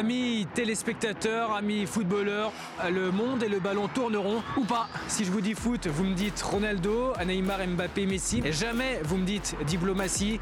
Amis 0.00 0.46
téléspectateurs, 0.54 1.52
amis 1.52 1.84
footballeurs, 1.84 2.52
le 2.90 3.10
monde 3.10 3.42
et 3.42 3.50
le 3.50 3.60
ballon 3.60 3.86
tourneront 3.86 4.42
ou 4.56 4.64
pas. 4.64 4.88
Si 5.08 5.26
je 5.26 5.30
vous 5.30 5.42
dis 5.42 5.52
foot, 5.52 5.88
vous 5.88 6.04
me 6.04 6.14
dites 6.14 6.40
Ronaldo, 6.40 7.12
Neymar, 7.22 7.58
Mbappé, 7.66 8.06
Messi. 8.06 8.42
Jamais 8.50 9.02
vous 9.04 9.18
me 9.18 9.26
dites 9.26 9.54
diplomatie. 9.66 10.40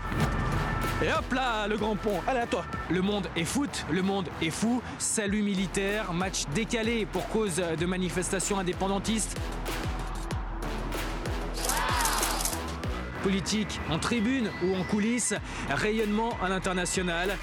Et 1.03 1.13
hop 1.13 1.33
là, 1.35 1.67
le 1.67 1.77
grand 1.77 1.97
pont. 1.97 2.21
Allez 2.29 2.39
à 2.39 2.47
toi. 2.47 2.65
Le 2.89 3.03
monde 3.03 3.27
est 3.35 3.45
foot, 3.45 3.85
le 3.91 4.01
monde 4.01 4.29
est 4.41 4.51
fou. 4.51 4.81
Salut 4.99 5.43
militaire, 5.43 6.13
match 6.13 6.45
décalé 6.55 7.05
pour 7.05 7.27
cause 7.27 7.57
de 7.57 7.85
manifestations 7.85 8.61
indépendantistes. 8.61 9.37
Politique 13.25 13.81
en 13.91 13.99
tribune 13.99 14.53
ou 14.63 14.77
en 14.77 14.85
coulisses, 14.85 15.35
rayonnement 15.69 16.31
à 16.41 16.49
l'international. 16.49 17.37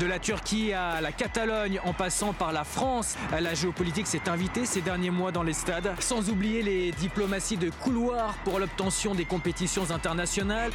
De 0.00 0.04
la 0.04 0.18
Turquie 0.18 0.74
à 0.74 1.00
la 1.00 1.10
Catalogne, 1.10 1.80
en 1.84 1.94
passant 1.94 2.34
par 2.34 2.52
la 2.52 2.64
France, 2.64 3.16
la 3.32 3.54
géopolitique 3.54 4.06
s'est 4.06 4.28
invitée 4.28 4.66
ces 4.66 4.82
derniers 4.82 5.10
mois 5.10 5.32
dans 5.32 5.42
les 5.42 5.54
stades, 5.54 5.94
sans 6.00 6.28
oublier 6.28 6.62
les 6.62 6.92
diplomaties 6.92 7.56
de 7.56 7.70
couloir 7.70 8.34
pour 8.44 8.58
l'obtention 8.58 9.14
des 9.14 9.24
compétitions 9.24 9.90
internationales. 9.90 10.70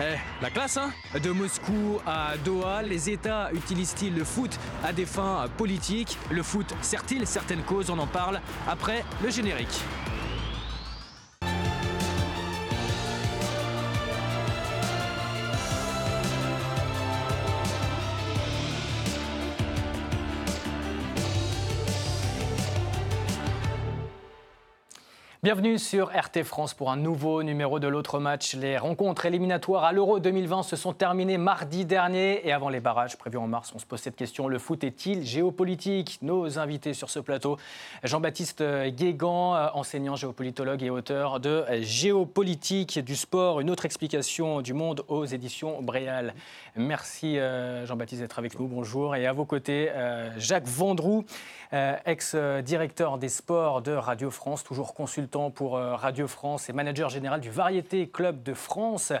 Eh, 0.00 0.16
la 0.42 0.50
classe, 0.50 0.76
hein 0.76 0.92
De 1.22 1.30
Moscou 1.30 2.00
à 2.04 2.36
Doha, 2.44 2.82
les 2.82 3.10
États 3.10 3.50
utilisent-ils 3.52 4.14
le 4.14 4.24
foot 4.24 4.58
à 4.84 4.92
des 4.92 5.06
fins 5.06 5.46
politiques? 5.56 6.18
Le 6.30 6.42
foot 6.42 6.74
sert-il 6.82 7.28
certaines 7.28 7.62
causes? 7.62 7.90
On 7.90 7.98
en 7.98 8.06
parle 8.08 8.40
après 8.68 9.04
le 9.22 9.30
générique. 9.30 9.82
Bienvenue 25.48 25.78
sur 25.78 26.10
RT 26.10 26.42
France 26.44 26.74
pour 26.74 26.90
un 26.90 26.98
nouveau 26.98 27.42
numéro 27.42 27.80
de 27.80 27.88
l'autre 27.88 28.18
match. 28.18 28.54
Les 28.54 28.76
rencontres 28.76 29.24
éliminatoires 29.24 29.84
à 29.84 29.92
l'Euro 29.92 30.20
2020 30.20 30.62
se 30.62 30.76
sont 30.76 30.92
terminées 30.92 31.38
mardi 31.38 31.86
dernier 31.86 32.46
et 32.46 32.52
avant 32.52 32.68
les 32.68 32.80
barrages 32.80 33.16
prévus 33.16 33.38
en 33.38 33.46
mars, 33.46 33.72
on 33.74 33.78
se 33.78 33.86
pose 33.86 33.98
cette 33.98 34.14
question. 34.14 34.46
Le 34.46 34.58
foot 34.58 34.84
est-il 34.84 35.24
géopolitique? 35.24 36.18
Nos 36.20 36.58
invités 36.58 36.92
sur 36.92 37.08
ce 37.08 37.18
plateau, 37.18 37.56
Jean-Baptiste 38.04 38.62
Guégan, 38.88 39.70
enseignant 39.72 40.16
géopolitologue 40.16 40.82
et 40.82 40.90
auteur 40.90 41.40
de 41.40 41.64
Géopolitique 41.80 42.98
du 42.98 43.16
sport, 43.16 43.60
une 43.60 43.70
autre 43.70 43.86
explication 43.86 44.60
du 44.60 44.74
monde 44.74 45.02
aux 45.08 45.24
éditions 45.24 45.80
Bréal. 45.80 46.34
Merci 46.76 47.38
euh, 47.38 47.86
Jean-Baptiste 47.86 48.20
d'être 48.20 48.38
avec 48.38 48.60
nous, 48.60 48.66
bonjour. 48.66 49.16
Et 49.16 49.26
à 49.26 49.32
vos 49.32 49.46
côtés, 49.46 49.88
euh, 49.92 50.28
Jacques 50.36 50.68
Vendroux, 50.68 51.24
euh, 51.74 51.96
ex-directeur 52.06 53.18
des 53.18 53.28
sports 53.28 53.82
de 53.82 53.92
Radio 53.92 54.30
France, 54.30 54.64
toujours 54.64 54.94
consultant 54.94 55.50
pour 55.50 55.76
euh, 55.76 55.94
Radio 55.96 56.26
France 56.26 56.70
et 56.70 56.72
manager 56.72 57.10
général 57.10 57.40
du 57.40 57.50
Variété 57.50 58.08
Club 58.08 58.42
de 58.42 58.54
France, 58.54 59.12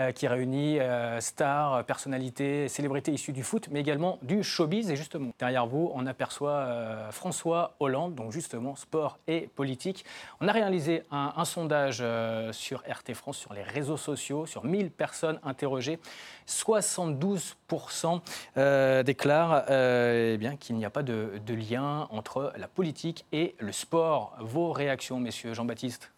euh, 0.00 0.10
qui 0.10 0.26
réunit 0.26 0.78
stars, 1.20 1.84
personnalités, 1.84 2.66
célébrités 2.68 3.12
issues 3.12 3.32
du 3.32 3.44
foot, 3.44 3.68
mais 3.70 3.78
également 3.80 4.18
du 4.22 4.42
showbiz. 4.42 4.90
Et 4.90 4.96
justement, 4.96 5.30
derrière 5.38 5.66
vous, 5.66 5.92
on 5.94 6.06
aperçoit 6.06 6.66
François 7.10 7.74
Hollande, 7.78 8.14
donc 8.14 8.32
justement 8.32 8.74
sport 8.74 9.18
et 9.26 9.48
politique. 9.54 10.04
On 10.40 10.48
a 10.48 10.52
réalisé 10.52 11.02
un, 11.10 11.44
sondage 11.44 12.02
sur 12.52 12.80
RT 12.80 13.14
France, 13.14 13.38
sur 13.38 13.52
les 13.52 13.62
réseaux 13.62 13.96
sociaux, 13.96 14.46
sur 14.46 14.64
1000 14.64 14.90
personnes 14.90 15.38
interrogées. 15.44 15.98
72% 16.48 18.20
déclarent 19.04 19.64
eh 19.70 20.38
qu'il 20.58 20.76
n'y 20.76 20.84
a 20.84 20.90
pas 20.90 21.02
de 21.02 21.54
lien 21.54 21.91
entre 22.10 22.52
la 22.56 22.68
politique 22.68 23.24
et 23.32 23.54
le 23.58 23.72
sport. 23.72 24.36
Vos 24.40 24.72
réactions, 24.72 25.20
messieurs 25.20 25.54
Jean-Baptiste? 25.54 26.10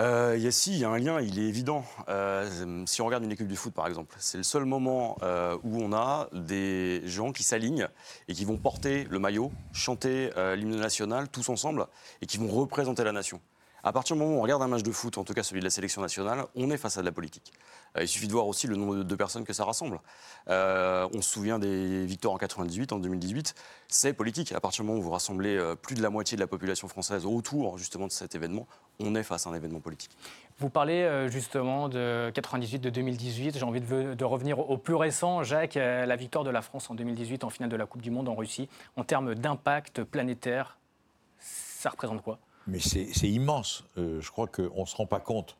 Euh, 0.00 0.36
y 0.36 0.48
a, 0.48 0.50
si, 0.50 0.72
il 0.72 0.78
y 0.80 0.84
a 0.84 0.90
un 0.90 0.98
lien, 0.98 1.20
il 1.20 1.38
est 1.38 1.46
évident. 1.48 1.84
Euh, 2.08 2.84
si 2.86 3.00
on 3.00 3.06
regarde 3.06 3.22
une 3.22 3.30
équipe 3.30 3.46
du 3.46 3.54
foot, 3.54 3.72
par 3.72 3.86
exemple, 3.86 4.16
c'est 4.18 4.38
le 4.38 4.42
seul 4.42 4.64
moment 4.64 5.16
euh, 5.22 5.56
où 5.62 5.80
on 5.80 5.92
a 5.92 6.28
des 6.32 7.02
gens 7.04 7.30
qui 7.30 7.44
s'alignent 7.44 7.88
et 8.26 8.34
qui 8.34 8.44
vont 8.44 8.56
porter 8.56 9.06
le 9.08 9.20
maillot, 9.20 9.52
chanter 9.72 10.30
euh, 10.36 10.56
l'hymne 10.56 10.76
national 10.76 11.28
tous 11.28 11.48
ensemble 11.48 11.86
et 12.22 12.26
qui 12.26 12.38
vont 12.38 12.48
représenter 12.48 13.04
la 13.04 13.12
nation. 13.12 13.40
À 13.86 13.92
partir 13.92 14.16
du 14.16 14.22
moment 14.22 14.36
où 14.36 14.38
on 14.38 14.42
regarde 14.42 14.62
un 14.62 14.66
match 14.66 14.82
de 14.82 14.90
foot, 14.90 15.18
en 15.18 15.24
tout 15.24 15.34
cas 15.34 15.42
celui 15.42 15.60
de 15.60 15.66
la 15.66 15.70
sélection 15.70 16.00
nationale, 16.00 16.46
on 16.56 16.70
est 16.70 16.78
face 16.78 16.96
à 16.96 17.02
de 17.02 17.06
la 17.06 17.12
politique. 17.12 17.52
Euh, 17.98 18.02
il 18.02 18.08
suffit 18.08 18.26
de 18.26 18.32
voir 18.32 18.46
aussi 18.46 18.66
le 18.66 18.76
nombre 18.76 19.02
de 19.02 19.14
personnes 19.14 19.44
que 19.44 19.52
ça 19.52 19.66
rassemble. 19.66 20.00
Euh, 20.48 21.06
on 21.12 21.20
se 21.20 21.30
souvient 21.30 21.58
des 21.58 22.06
victoires 22.06 22.32
en 22.32 22.38
98, 22.38 22.92
en 22.92 22.98
2018. 22.98 23.54
C'est 23.88 24.14
politique. 24.14 24.52
À 24.52 24.60
partir 24.60 24.84
du 24.84 24.88
moment 24.88 25.00
où 25.00 25.02
vous 25.02 25.10
rassemblez 25.10 25.54
euh, 25.54 25.74
plus 25.74 25.94
de 25.94 26.02
la 26.02 26.08
moitié 26.08 26.34
de 26.34 26.40
la 26.40 26.46
population 26.46 26.88
française 26.88 27.26
autour 27.26 27.76
justement 27.76 28.06
de 28.06 28.12
cet 28.12 28.34
événement, 28.34 28.66
on 29.00 29.14
est 29.16 29.22
face 29.22 29.46
à 29.46 29.50
un 29.50 29.54
événement 29.54 29.80
politique. 29.80 30.16
Vous 30.60 30.70
parlez 30.70 31.28
justement 31.28 31.90
de 31.90 32.30
98, 32.32 32.78
de 32.78 32.88
2018. 32.88 33.58
J'ai 33.58 33.64
envie 33.64 33.82
de, 33.82 34.14
de, 34.14 34.24
revenir 34.24 34.58
au 34.58 34.78
plus 34.78 34.94
récent. 34.94 35.42
Jacques, 35.42 35.74
la 35.74 36.16
victoire 36.16 36.44
de 36.44 36.50
la 36.50 36.62
France 36.62 36.88
en 36.88 36.94
2018 36.94 37.44
en 37.44 37.50
finale 37.50 37.68
de 37.68 37.76
la 37.76 37.84
Coupe 37.84 38.02
du 38.02 38.10
Monde 38.10 38.28
en 38.28 38.34
Russie, 38.34 38.68
en 38.96 39.04
termes 39.04 39.34
d'impact 39.34 40.04
planétaire, 40.04 40.78
ça 41.40 41.90
représente 41.90 42.22
quoi? 42.22 42.38
Mais 42.66 42.78
c'est 42.78 43.28
immense. 43.28 43.84
Euh, 43.98 44.20
je 44.20 44.30
crois 44.30 44.46
qu'on 44.46 44.80
ne 44.80 44.86
se 44.86 44.96
rend 44.96 45.06
pas 45.06 45.20
compte. 45.20 45.56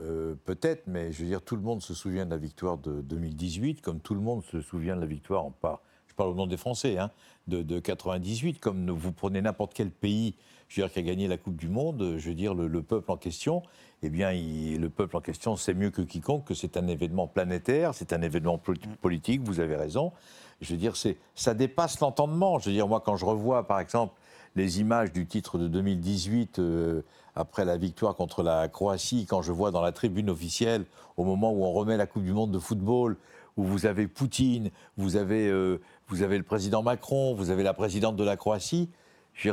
Euh, 0.00 0.34
peut-être, 0.44 0.86
mais 0.86 1.12
je 1.12 1.22
veux 1.22 1.28
dire, 1.28 1.42
tout 1.42 1.56
le 1.56 1.62
monde 1.62 1.82
se 1.82 1.94
souvient 1.94 2.26
de 2.26 2.30
la 2.30 2.36
victoire 2.36 2.78
de 2.78 3.00
2018, 3.00 3.80
comme 3.80 4.00
tout 4.00 4.14
le 4.14 4.20
monde 4.20 4.42
se 4.44 4.60
souvient 4.60 4.96
de 4.96 5.00
la 5.00 5.06
victoire, 5.06 5.44
en 5.44 5.50
part, 5.50 5.80
je 6.08 6.14
parle 6.14 6.30
au 6.30 6.34
nom 6.34 6.46
des 6.46 6.56
Français, 6.56 6.98
hein, 6.98 7.10
de, 7.46 7.62
de, 7.62 7.78
98, 7.78 8.58
comme 8.58 8.90
vous 8.90 9.12
prenez 9.12 9.40
n'importe 9.40 9.72
quel 9.74 9.90
pays 9.90 10.34
je 10.68 10.80
veux 10.80 10.86
dire, 10.86 10.92
qui 10.92 10.98
a 10.98 11.02
gagné 11.02 11.28
la 11.28 11.36
Coupe 11.36 11.56
du 11.56 11.68
Monde, 11.68 12.16
je 12.18 12.28
veux 12.28 12.34
dire, 12.34 12.54
le, 12.54 12.82
peuple 12.82 13.10
en 13.10 13.16
question, 13.16 13.62
eh 14.02 14.08
bien, 14.08 14.32
le 14.32 14.88
peuple 14.88 15.16
en 15.16 15.20
question 15.20 15.56
sait 15.56 15.74
mieux 15.74 15.90
que 15.90 16.02
quiconque 16.02 16.44
que 16.44 16.54
c'est 16.54 16.76
un 16.76 16.86
événement 16.88 17.26
planétaire, 17.26 17.94
c'est 17.94 18.12
un 18.12 18.22
événement 18.22 18.60
politique, 19.00 19.42
vous 19.42 19.60
avez 19.60 19.76
raison. 19.76 20.12
Je 20.60 20.72
veux 20.72 20.78
dire, 20.78 20.94
ça 21.34 21.54
dépasse 21.54 22.00
l'entendement. 22.00 22.58
Je 22.58 22.70
veux 22.70 22.74
dire, 22.74 22.88
moi, 22.88 23.00
quand 23.00 23.16
je 23.16 23.24
revois, 23.24 23.66
par 23.66 23.80
exemple, 23.80 24.14
les 24.56 24.80
images 24.80 25.12
du 25.12 25.26
titre 25.26 25.58
de 25.58 25.66
2018 25.68 26.58
euh, 26.58 27.02
après 27.34 27.64
la 27.64 27.76
victoire 27.76 28.14
contre 28.14 28.42
la 28.42 28.68
Croatie, 28.68 29.26
quand 29.26 29.42
je 29.42 29.52
vois 29.52 29.70
dans 29.70 29.82
la 29.82 29.92
tribune 29.92 30.30
officielle, 30.30 30.84
au 31.16 31.24
moment 31.24 31.52
où 31.52 31.64
on 31.64 31.72
remet 31.72 31.96
la 31.96 32.06
Coupe 32.06 32.24
du 32.24 32.32
Monde 32.32 32.52
de 32.52 32.58
football, 32.58 33.16
où 33.56 33.64
vous 33.64 33.86
avez 33.86 34.06
Poutine, 34.06 34.70
vous 34.96 35.16
avez, 35.16 35.48
euh, 35.48 35.80
vous 36.08 36.22
avez 36.22 36.38
le 36.38 36.44
président 36.44 36.82
Macron, 36.82 37.34
vous 37.34 37.50
avez 37.50 37.62
la 37.62 37.74
présidente 37.74 38.16
de 38.16 38.24
la 38.24 38.36
Croatie, 38.36 38.88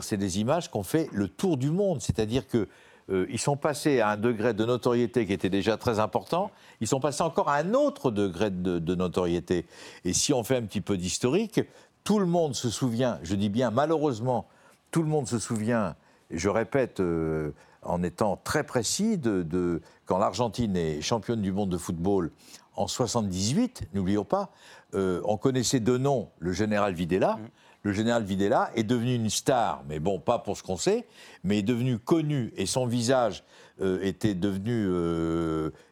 c'est 0.02 0.18
des 0.18 0.40
images 0.40 0.70
qu'on 0.70 0.84
fait 0.84 1.10
le 1.12 1.28
tour 1.28 1.58
du 1.58 1.72
monde. 1.72 2.02
C'est-à-dire 2.02 2.48
que 2.48 2.68
euh, 3.10 3.26
ils 3.30 3.40
sont 3.40 3.58
passés 3.58 4.00
à 4.00 4.10
un 4.10 4.18
degré 4.18 4.54
de 4.54 4.64
notoriété 4.64 5.26
qui 5.26 5.34
était 5.34 5.50
déjà 5.50 5.78
très 5.78 6.00
important, 6.00 6.52
ils 6.82 6.88
sont 6.88 7.00
passés 7.00 7.24
encore 7.24 7.50
à 7.50 7.56
un 7.56 7.74
autre 7.74 8.12
degré 8.12 8.52
de, 8.52 8.78
de 8.78 8.96
notoriété. 8.96 9.66
Et 10.06 10.14
si 10.14 10.34
on 10.34 10.44
fait 10.44 10.58
un 10.58 10.64
petit 10.64 10.82
peu 10.82 10.98
d'historique, 10.98 11.62
tout 12.04 12.20
le 12.20 12.28
monde 12.28 12.56
se 12.56 12.70
souvient, 12.70 13.20
je 13.24 13.36
dis 13.36 13.50
bien 13.50 13.72
malheureusement, 13.72 14.48
tout 14.92 15.02
le 15.02 15.10
monde 15.10 15.28
se 15.28 15.40
souvient, 15.40 15.96
je 16.30 16.50
répète 16.50 17.00
euh, 17.00 17.52
en 17.82 18.04
étant 18.04 18.38
très 18.44 18.64
précis, 18.64 19.18
de, 19.18 19.82
quand 20.06 20.18
l'Argentine 20.18 20.76
est 20.76 21.02
championne 21.02 21.42
du 21.42 21.52
monde 21.52 21.70
de 21.70 21.78
football 21.78 22.32
en 22.76 22.88
78, 22.88 23.90
n'oublions 23.94 24.26
pas, 24.26 24.52
euh, 24.94 25.22
on 25.26 25.38
connaissait 25.38 25.80
de 25.80 25.98
nom 25.98 26.30
le 26.40 26.52
général 26.52 26.94
Videla. 26.94 27.38
Mm. 27.38 27.48
Le 27.84 27.94
général 27.94 28.24
Videla 28.24 28.70
est 28.76 28.84
devenu 28.84 29.16
une 29.16 29.32
star, 29.32 29.84
mais 29.90 30.00
bon, 30.00 30.20
pas 30.20 30.38
pour 30.38 30.56
ce 30.56 30.62
qu'on 30.62 30.78
sait, 30.78 31.08
mais 31.44 31.60
est 31.60 31.64
devenu 31.64 31.98
connu 31.98 32.54
et 32.56 32.68
son 32.68 32.86
visage 32.86 33.44
euh, 33.82 34.00
était, 34.04 34.36
devenu, 34.36 34.86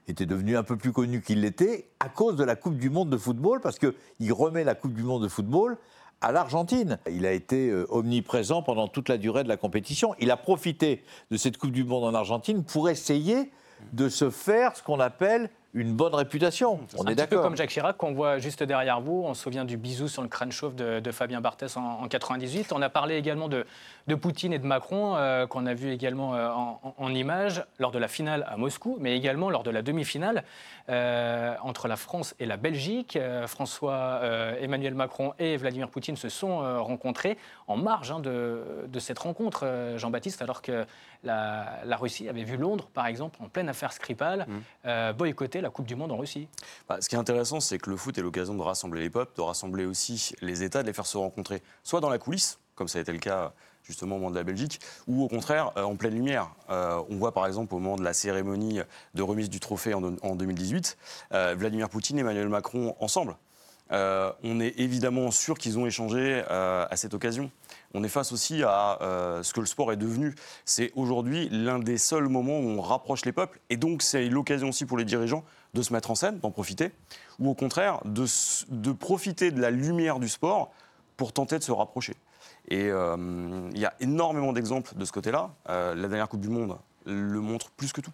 était 0.08 0.28
devenu 0.28 0.56
un 0.56 0.62
peu 0.62 0.78
plus 0.78 0.92
connu 0.92 1.22
qu'il 1.22 1.42
l'était 1.42 1.90
à 2.00 2.08
cause 2.08 2.36
de 2.36 2.44
la 2.44 2.56
Coupe 2.56 2.78
du 2.78 2.92
Monde 2.92 3.10
de 3.10 3.18
football, 3.18 3.60
parce 3.60 3.80
qu'il 3.80 4.34
remet 4.34 4.64
la 4.64 4.76
Coupe 4.76 4.94
du 4.94 5.02
Monde 5.02 5.24
de 5.24 5.28
football 5.28 5.78
à 6.22 6.32
l'Argentine. 6.32 7.00
Il 7.10 7.26
a 7.26 7.32
été 7.32 7.70
euh, 7.70 7.86
omniprésent 7.90 8.62
pendant 8.62 8.88
toute 8.88 9.10
la 9.10 9.18
durée 9.18 9.44
de 9.44 9.50
la 9.50 9.58
compétition. 9.58 10.16
Il 10.20 10.32
a 10.32 10.38
profité 10.38 11.04
de 11.32 11.38
cette 11.38 11.58
Coupe 11.58 11.72
du 11.72 11.84
Monde 11.84 12.04
en 12.04 12.14
Argentine 12.14 12.64
pour 12.64 12.90
essayer 12.90 13.52
de 13.94 14.10
se 14.10 14.30
faire 14.30 14.76
ce 14.76 14.84
qu'on 14.84 15.00
appelle 15.00 15.50
une 15.74 15.94
bonne 15.94 16.16
réputation. 16.16 16.80
On 16.98 17.06
est, 17.06 17.16
d'accord. 17.16 17.40
Un 17.40 17.42
peu 17.42 17.48
comme 17.48 17.56
Jacques 17.56 17.70
Chirac 17.70 17.96
qu'on 17.96 18.14
voit 18.14 18.40
juste 18.40 18.64
derrière 18.64 19.02
vous. 19.02 19.24
On 19.26 19.34
se 19.34 19.44
souvient 19.44 19.66
du 19.66 19.78
bisou 19.78 20.08
sur 20.08 20.24
le 20.24 20.28
crâne 20.28 20.52
chauve 20.52 20.76
de, 20.76 21.12
Fabien 21.12 21.42
Barthès 21.42 21.78
en, 21.78 22.02
en, 22.02 22.08
98. 22.08 22.74
On 22.74 22.82
a 22.82 22.90
parlé 22.90 23.16
également 23.16 23.48
de, 23.48 23.66
de 24.08 24.16
Poutine 24.16 24.52
et 24.52 24.60
de 24.60 24.66
Macron, 24.66 25.16
euh, 25.16 25.46
qu'on 25.46 25.66
a 25.68 25.74
vu 25.74 25.92
également 25.92 26.34
euh, 26.36 26.50
en, 26.50 26.96
en, 26.98 27.14
images 27.14 27.64
lors 27.78 27.92
de 27.92 28.00
la 28.00 28.08
finale 28.08 28.46
à 28.50 28.58
Moscou, 28.58 28.98
mais 29.00 29.16
également 29.16 29.50
lors 29.50 29.64
de 29.64 29.70
la 29.70 29.82
demi-finale 29.82 30.44
euh, 30.90 31.56
entre 31.62 31.88
la 31.88 31.98
France 31.98 32.36
et 32.40 32.46
la 32.48 32.58
Belgique. 32.58 33.18
François 33.46 34.22
Emmanuel 34.60 34.96
Macron 34.96 35.34
et 35.40 35.58
Vladimir 35.58 35.90
Poutine 35.90 36.16
se 36.16 36.30
sont 36.30 36.60
rencontrés 36.84 37.38
en 37.68 37.78
marge 37.78 38.12
hein, 38.12 38.20
de, 38.20 38.64
de, 38.88 39.00
cette 39.00 39.20
rencontre, 39.20 39.94
Jean-Baptiste, 39.98 40.42
alors 40.42 40.62
que 40.62 40.86
la, 41.24 41.80
la, 41.86 41.98
Russie 41.98 42.30
avait 42.30 42.44
vu 42.44 42.58
Londres, 42.58 42.90
par 42.94 43.08
exemple, 43.08 43.38
en 43.42 43.50
pleine 43.50 43.70
affaire 43.70 43.94
Skripal, 43.94 44.48
mmh. 44.48 45.14
boycotter 45.14 45.60
remporter 45.60 45.62
la 45.62 45.70
Coupe 45.70 45.86
du 45.86 45.96
Monde 45.96 46.12
en 46.12 46.18
Russie. 46.18 46.48
Bah, 46.88 46.98
ce 47.02 47.10
qui 47.10 47.16
est 47.16 47.20
intéressant, 47.20 47.60
c'est 47.60 47.78
que 47.78 47.90
le 47.90 47.98
foot 47.98 48.18
est 48.18 48.22
l'occasion 48.22 48.56
de 48.56 48.62
rassembler 48.62 49.02
les 49.02 49.10
peuples, 49.10 49.36
de 49.36 49.42
rassembler 49.42 49.86
aussi 49.86 50.34
les 50.42 50.64
États, 50.64 50.82
de 50.82 50.88
les 50.88 50.94
faire 50.94 51.06
se 51.06 51.18
rencontrer, 51.18 51.62
soit 51.84 52.00
dans 52.00 52.10
la 52.10 52.18
coulisse, 52.18 52.60
comme 52.76 52.88
ça 52.88 53.00
a 53.00 53.02
été 53.02 53.12
le 53.12 53.20
cas 53.20 53.54
justement 53.84 54.18
au 54.18 54.20
moment 54.20 54.32
de 54.32 54.36
la 54.36 54.44
Belgique, 54.44 54.80
ou 55.08 55.24
au 55.24 55.28
contraire 55.28 55.72
en 55.76 55.96
pleine 55.96 56.14
lumière. 56.14 56.52
on 56.70 57.16
voit 57.16 57.34
par 57.34 57.48
exemple 57.48 57.74
au 57.74 57.80
moment 57.80 57.96
de 57.96 58.04
la 58.04 58.14
cérémonie 58.14 58.82
de 59.16 59.22
remise 59.24 59.50
du 59.50 59.60
trophée 59.60 59.94
en, 59.94 60.16
en 60.22 60.36
2018, 60.36 60.98
Vladimir 61.32 61.90
Poutine 61.90 62.18
et 62.18 62.22
Emmanuel 62.22 62.50
Macron 62.50 62.96
ensemble. 63.00 63.36
Euh, 63.92 64.32
on 64.44 64.60
est 64.60 64.80
évidemment 64.80 65.32
sûr 65.32 65.58
qu'ils 65.58 65.80
ont 65.80 65.86
échangé 65.86 66.44
euh, 66.50 66.86
à 66.90 66.96
cette 66.96 67.14
occasion. 67.14 67.50
On 67.94 68.04
est 68.04 68.10
face 68.10 68.32
aussi 68.32 68.64
à 68.64 69.02
euh, 69.02 69.42
ce 69.44 69.54
que 69.54 69.60
le 69.60 69.66
sport 69.66 69.92
est 69.92 69.98
devenu. 69.98 70.36
C'est 70.66 70.92
aujourd'hui 70.96 71.50
l'un 71.50 71.80
des 71.80 71.98
seuls 71.98 72.28
moments 72.28 72.60
où 72.60 72.70
on 72.70 72.82
rapproche 72.82 73.26
les 73.26 73.32
peuples, 73.32 73.60
et 73.70 73.78
donc 73.78 74.02
c'est 74.02 74.30
l'occasion 74.30 74.70
aussi 74.70 74.86
pour 74.86 74.98
les 74.98 75.06
dirigeants 75.06 75.44
de 75.74 75.82
se 75.82 75.94
mettre 75.94 76.12
en 76.12 76.16
scène, 76.16 76.40
d'en 76.40 76.52
profiter, 76.52 76.92
ou 77.40 77.50
au 77.50 77.56
contraire 77.56 78.00
de, 78.06 78.92
profiter 78.92 79.52
de 79.52 79.62
la 79.62 79.72
lumière 79.72 80.20
du 80.20 80.30
sport 80.30 80.72
pour 81.18 81.34
tenter 81.34 81.58
de 81.58 81.64
se 81.64 81.72
rapprocher. 81.72 82.14
Et 82.70 82.88
il 82.88 83.80
y 83.80 83.86
a 83.86 83.94
énormément 84.00 84.54
d'exemples 84.54 84.94
de 84.96 85.06
ce 85.06 85.12
côté-là. 85.12 85.50
la 85.68 85.96
dernière 85.96 86.30
Coupe 86.30 86.42
du 86.42 86.50
Monde 86.50 86.78
le 87.06 87.40
montre 87.40 87.72
plus 87.72 87.92
que 87.92 88.02
tout. 88.02 88.12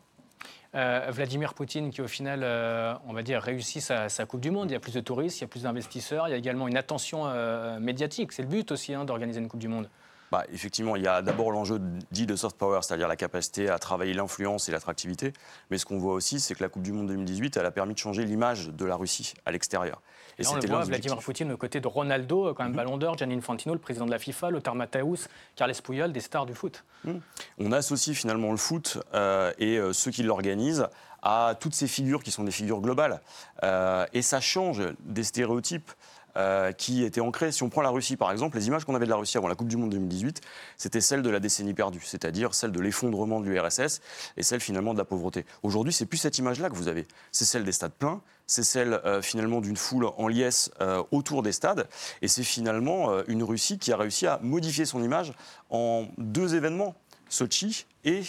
Euh, 0.75 1.07
Vladimir 1.09 1.53
Poutine 1.53 1.89
qui 1.89 2.01
au 2.01 2.07
final, 2.07 2.41
euh, 2.43 2.93
on 3.07 3.13
va 3.13 3.23
dire, 3.23 3.41
réussit 3.41 3.81
sa, 3.81 4.25
Coupe 4.25 4.41
du 4.41 4.51
Monde. 4.51 4.69
Il 4.69 4.73
y 4.73 4.75
a 4.75 4.79
plus 4.79 4.93
de 4.93 4.99
touristes, 4.99 5.39
il 5.39 5.41
y 5.41 5.45
a 5.45 5.47
plus 5.47 5.63
d'investisseurs, 5.63 6.27
il 6.27 6.31
y 6.31 6.33
a 6.33 6.37
également 6.37 6.67
une 6.67 6.75
attention 6.75 7.27
euh, 7.27 7.79
médiatique. 7.79 8.33
C'est 8.33 8.41
le 8.41 8.49
but 8.49 8.71
aussi 8.71 8.93
hein, 8.93 9.05
d'organiser 9.05 9.39
une 9.39 9.47
Coupe 9.47 9.61
du 9.61 9.69
Monde. 9.69 9.89
Bah, 10.31 10.43
effectivement, 10.51 10.95
il 10.95 11.03
y 11.03 11.07
a 11.07 11.21
d'abord 11.21 11.51
l'enjeu 11.51 11.79
dit 12.11 12.25
de 12.25 12.35
soft 12.35 12.57
power, 12.57 12.79
c'est-à-dire 12.81 13.07
la 13.07 13.15
capacité 13.15 13.69
à 13.69 13.79
travailler 13.79 14.13
l'influence 14.13 14.67
et 14.69 14.71
l'attractivité. 14.71 15.33
Mais 15.69 15.77
ce 15.77 15.85
qu'on 15.85 15.97
voit 15.97 16.13
aussi, 16.13 16.39
c'est 16.39 16.55
que 16.55 16.63
la 16.63 16.69
Coupe 16.69 16.81
du 16.81 16.91
Monde 16.91 17.07
2018, 17.07 17.57
elle 17.57 17.65
a 17.65 17.71
permis 17.71 17.93
de 17.93 17.99
changer 17.99 18.25
l'image 18.25 18.69
de 18.69 18.85
la 18.85 18.95
Russie 18.95 19.33
à 19.45 19.51
l'extérieur. 19.51 20.01
Et, 20.37 20.47
on 20.47 20.55
le 20.55 20.67
voit, 20.67 20.83
Vladimir 20.83 21.17
Poutine 21.19 21.51
aux 21.51 21.57
côtés 21.57 21.79
de 21.79 21.87
Ronaldo, 21.87 22.53
quand 22.53 22.63
même 22.63 22.71
mhm. 22.71 22.77
ballon 22.77 22.97
d'or, 22.97 23.17
Gianni 23.17 23.35
Infantino, 23.35 23.73
le 23.73 23.79
président 23.79 24.05
de 24.05 24.11
la 24.11 24.19
FIFA, 24.19 24.49
Lothar 24.49 24.75
Matthäus, 24.75 25.27
Carles 25.55 25.73
Puyol, 25.83 26.11
des 26.11 26.19
stars 26.19 26.45
du 26.45 26.53
foot. 26.53 26.83
Mhm. 27.03 27.21
On 27.59 27.71
associe 27.71 28.15
finalement 28.15 28.51
le 28.51 28.57
foot 28.57 28.97
euh, 29.13 29.53
et 29.59 29.77
euh, 29.77 29.93
ceux 29.93 30.11
qui 30.11 30.23
l'organisent 30.23 30.87
à 31.21 31.55
toutes 31.59 31.73
ces 31.73 31.87
figures 31.87 32.21
qui 32.23 32.31
sont 32.31 32.43
des 32.43 32.51
figures 32.51 32.81
globales. 32.81 33.19
Euh, 33.63 34.05
et 34.13 34.21
ça 34.21 34.39
change 34.39 34.81
des 34.99 35.23
stéréotypes. 35.23 35.91
Euh, 36.37 36.73
qui 36.73 37.05
étaient 37.05 37.21
ancrés. 37.21 37.53
Si 37.53 37.63
on 37.63 37.69
prend 37.69 37.81
la 37.81 37.89
Russie, 37.89 38.17
par 38.17 38.29
exemple, 38.29 38.57
les 38.57 38.67
images 38.67 38.83
qu'on 38.83 38.93
avait 38.93 39.05
de 39.05 39.09
la 39.09 39.15
Russie 39.15 39.37
avant 39.37 39.47
la 39.47 39.55
Coupe 39.55 39.69
du 39.69 39.77
Monde 39.77 39.91
2018, 39.91 40.41
c'était 40.75 40.99
celles 40.99 41.21
de 41.21 41.29
la 41.29 41.39
décennie 41.39 41.73
perdue, 41.73 42.01
c'est-à-dire 42.03 42.53
celle 42.53 42.73
de 42.73 42.81
l'effondrement 42.81 43.39
de 43.39 43.45
l'URSS 43.45 44.01
et 44.35 44.43
celle 44.43 44.59
finalement 44.59 44.91
de 44.91 44.97
la 44.97 45.05
pauvreté. 45.05 45.45
Aujourd'hui, 45.63 45.93
c'est 45.93 46.05
plus 46.05 46.17
cette 46.17 46.37
image-là 46.37 46.69
que 46.69 46.75
vous 46.75 46.89
avez. 46.89 47.07
C'est 47.31 47.45
celle 47.45 47.63
des 47.63 47.71
stades 47.71 47.93
pleins, 47.93 48.21
c'est 48.47 48.63
celle 48.63 48.95
euh, 49.05 49.21
finalement 49.21 49.61
d'une 49.61 49.77
foule 49.77 50.07
en 50.17 50.27
liesse 50.27 50.71
autour 51.11 51.41
des 51.41 51.53
stades, 51.53 51.87
et 52.21 52.27
c'est 52.27 52.43
finalement 52.43 53.23
une 53.27 53.43
Russie 53.43 53.77
qui 53.79 53.93
a 53.93 53.97
réussi 53.97 54.27
à 54.27 54.39
modifier 54.41 54.83
son 54.83 55.01
image 55.01 55.31
en 55.69 56.07
deux 56.17 56.55
événements, 56.55 56.95
Sochi 57.29 57.85
et 58.03 58.23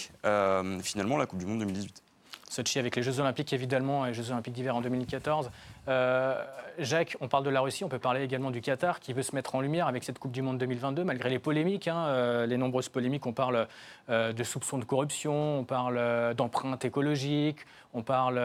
finalement 0.83 1.17
la 1.17 1.27
Coupe 1.27 1.41
du 1.41 1.47
Monde 1.47 1.59
2018. 1.59 2.05
Sochi 2.49 2.79
avec 2.79 2.95
les 2.97 3.03
Jeux 3.03 3.19
Olympiques 3.21 3.53
évidemment 3.53 4.07
et 4.07 4.11
les 4.11 4.15
Jeux 4.15 4.31
Olympiques 4.31 4.55
d'hiver 4.55 4.77
en 4.77 4.81
2014. 4.81 5.51
Euh, 5.89 6.43
Jacques, 6.79 7.17
on 7.21 7.29
parle 7.29 7.45
de 7.45 7.51
la 7.51 7.61
Russie, 7.61 7.85
on 7.85 7.89
peut 7.89 7.99
parler 7.99 8.23
également 8.23 8.51
du 8.51 8.61
Qatar 8.61 9.01
qui 9.01 9.13
veut 9.13 9.23
se 9.23 9.35
mettre 9.35 9.55
en 9.55 9.61
lumière 9.61 9.87
avec 9.87 10.05
cette 10.05 10.19
Coupe 10.19 10.33
du 10.33 10.43
Monde 10.43 10.59
2022 10.59 11.05
malgré 11.05 11.31
les 11.31 11.39
polémiques, 11.39 11.89
hein, 11.89 12.07
euh, 12.09 12.47
les 12.47 12.59
nombreuses 12.59 12.89
polémiques. 12.89 13.25
On 13.27 13.33
parle 13.33 13.67
euh, 14.11 14.33
de 14.33 14.45
soupçons 14.45 14.77
de 14.77 14.85
corruption, 14.85 15.61
on 15.61 15.65
parle 15.65 16.35
d'empreintes 16.35 16.85
écologiques, 16.85 17.61
on 17.95 18.03
parle 18.03 18.43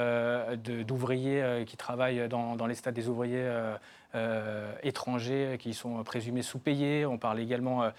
d'ouvriers 0.86 1.66
qui 1.68 1.76
travaillent 1.76 2.30
dans, 2.30 2.56
dans, 2.56 2.68
les 2.68 2.76
stades 2.76 2.94
des 2.94 3.10
ouvriers 3.10 3.50
étrangers 4.84 5.58
qui 5.60 5.74
sont 5.74 6.04
présumés 6.04 6.42
sous-payés. 6.42 7.06
On 7.06 7.18
parle 7.18 7.40
également 7.40 7.92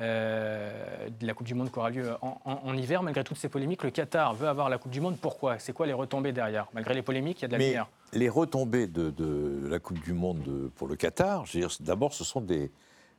euh, 0.00 1.08
de 1.20 1.26
la 1.26 1.34
Coupe 1.34 1.46
du 1.46 1.54
Monde 1.54 1.70
qui 1.70 1.78
aura 1.78 1.90
lieu 1.90 2.10
en, 2.20 2.74
hiver. 2.76 3.02
Malgré 3.02 3.22
toutes 3.22 3.36
ces 3.36 3.48
polémiques, 3.48 3.84
le 3.84 3.90
Qatar 3.90 4.34
veut 4.34 4.48
avoir 4.48 4.68
la 4.68 4.78
Coupe 4.78 4.90
du 4.90 5.00
Monde. 5.00 5.16
Pourquoi? 5.20 5.58
C'est 5.58 5.72
quoi 5.72 5.86
les 5.86 5.92
retombées 5.92 6.32
derrière? 6.32 6.66
Malgré 6.74 6.94
les 6.94 7.02
polémiques, 7.02 7.40
il 7.40 7.42
y 7.42 7.44
a 7.44 7.48
de 7.48 7.52
la 7.52 7.58
Mais 7.58 7.76
Les 8.12 8.28
retombées 8.28 8.86
de, 8.88 9.68
la 9.68 9.78
Coupe 9.78 10.00
du 10.00 10.12
Monde 10.12 10.70
pour 10.74 10.88
le 10.88 10.96
Qatar, 10.96 11.44
d'abord, 11.80 12.12
ce 12.12 12.24
sont 12.24 12.40
des, 12.40 12.72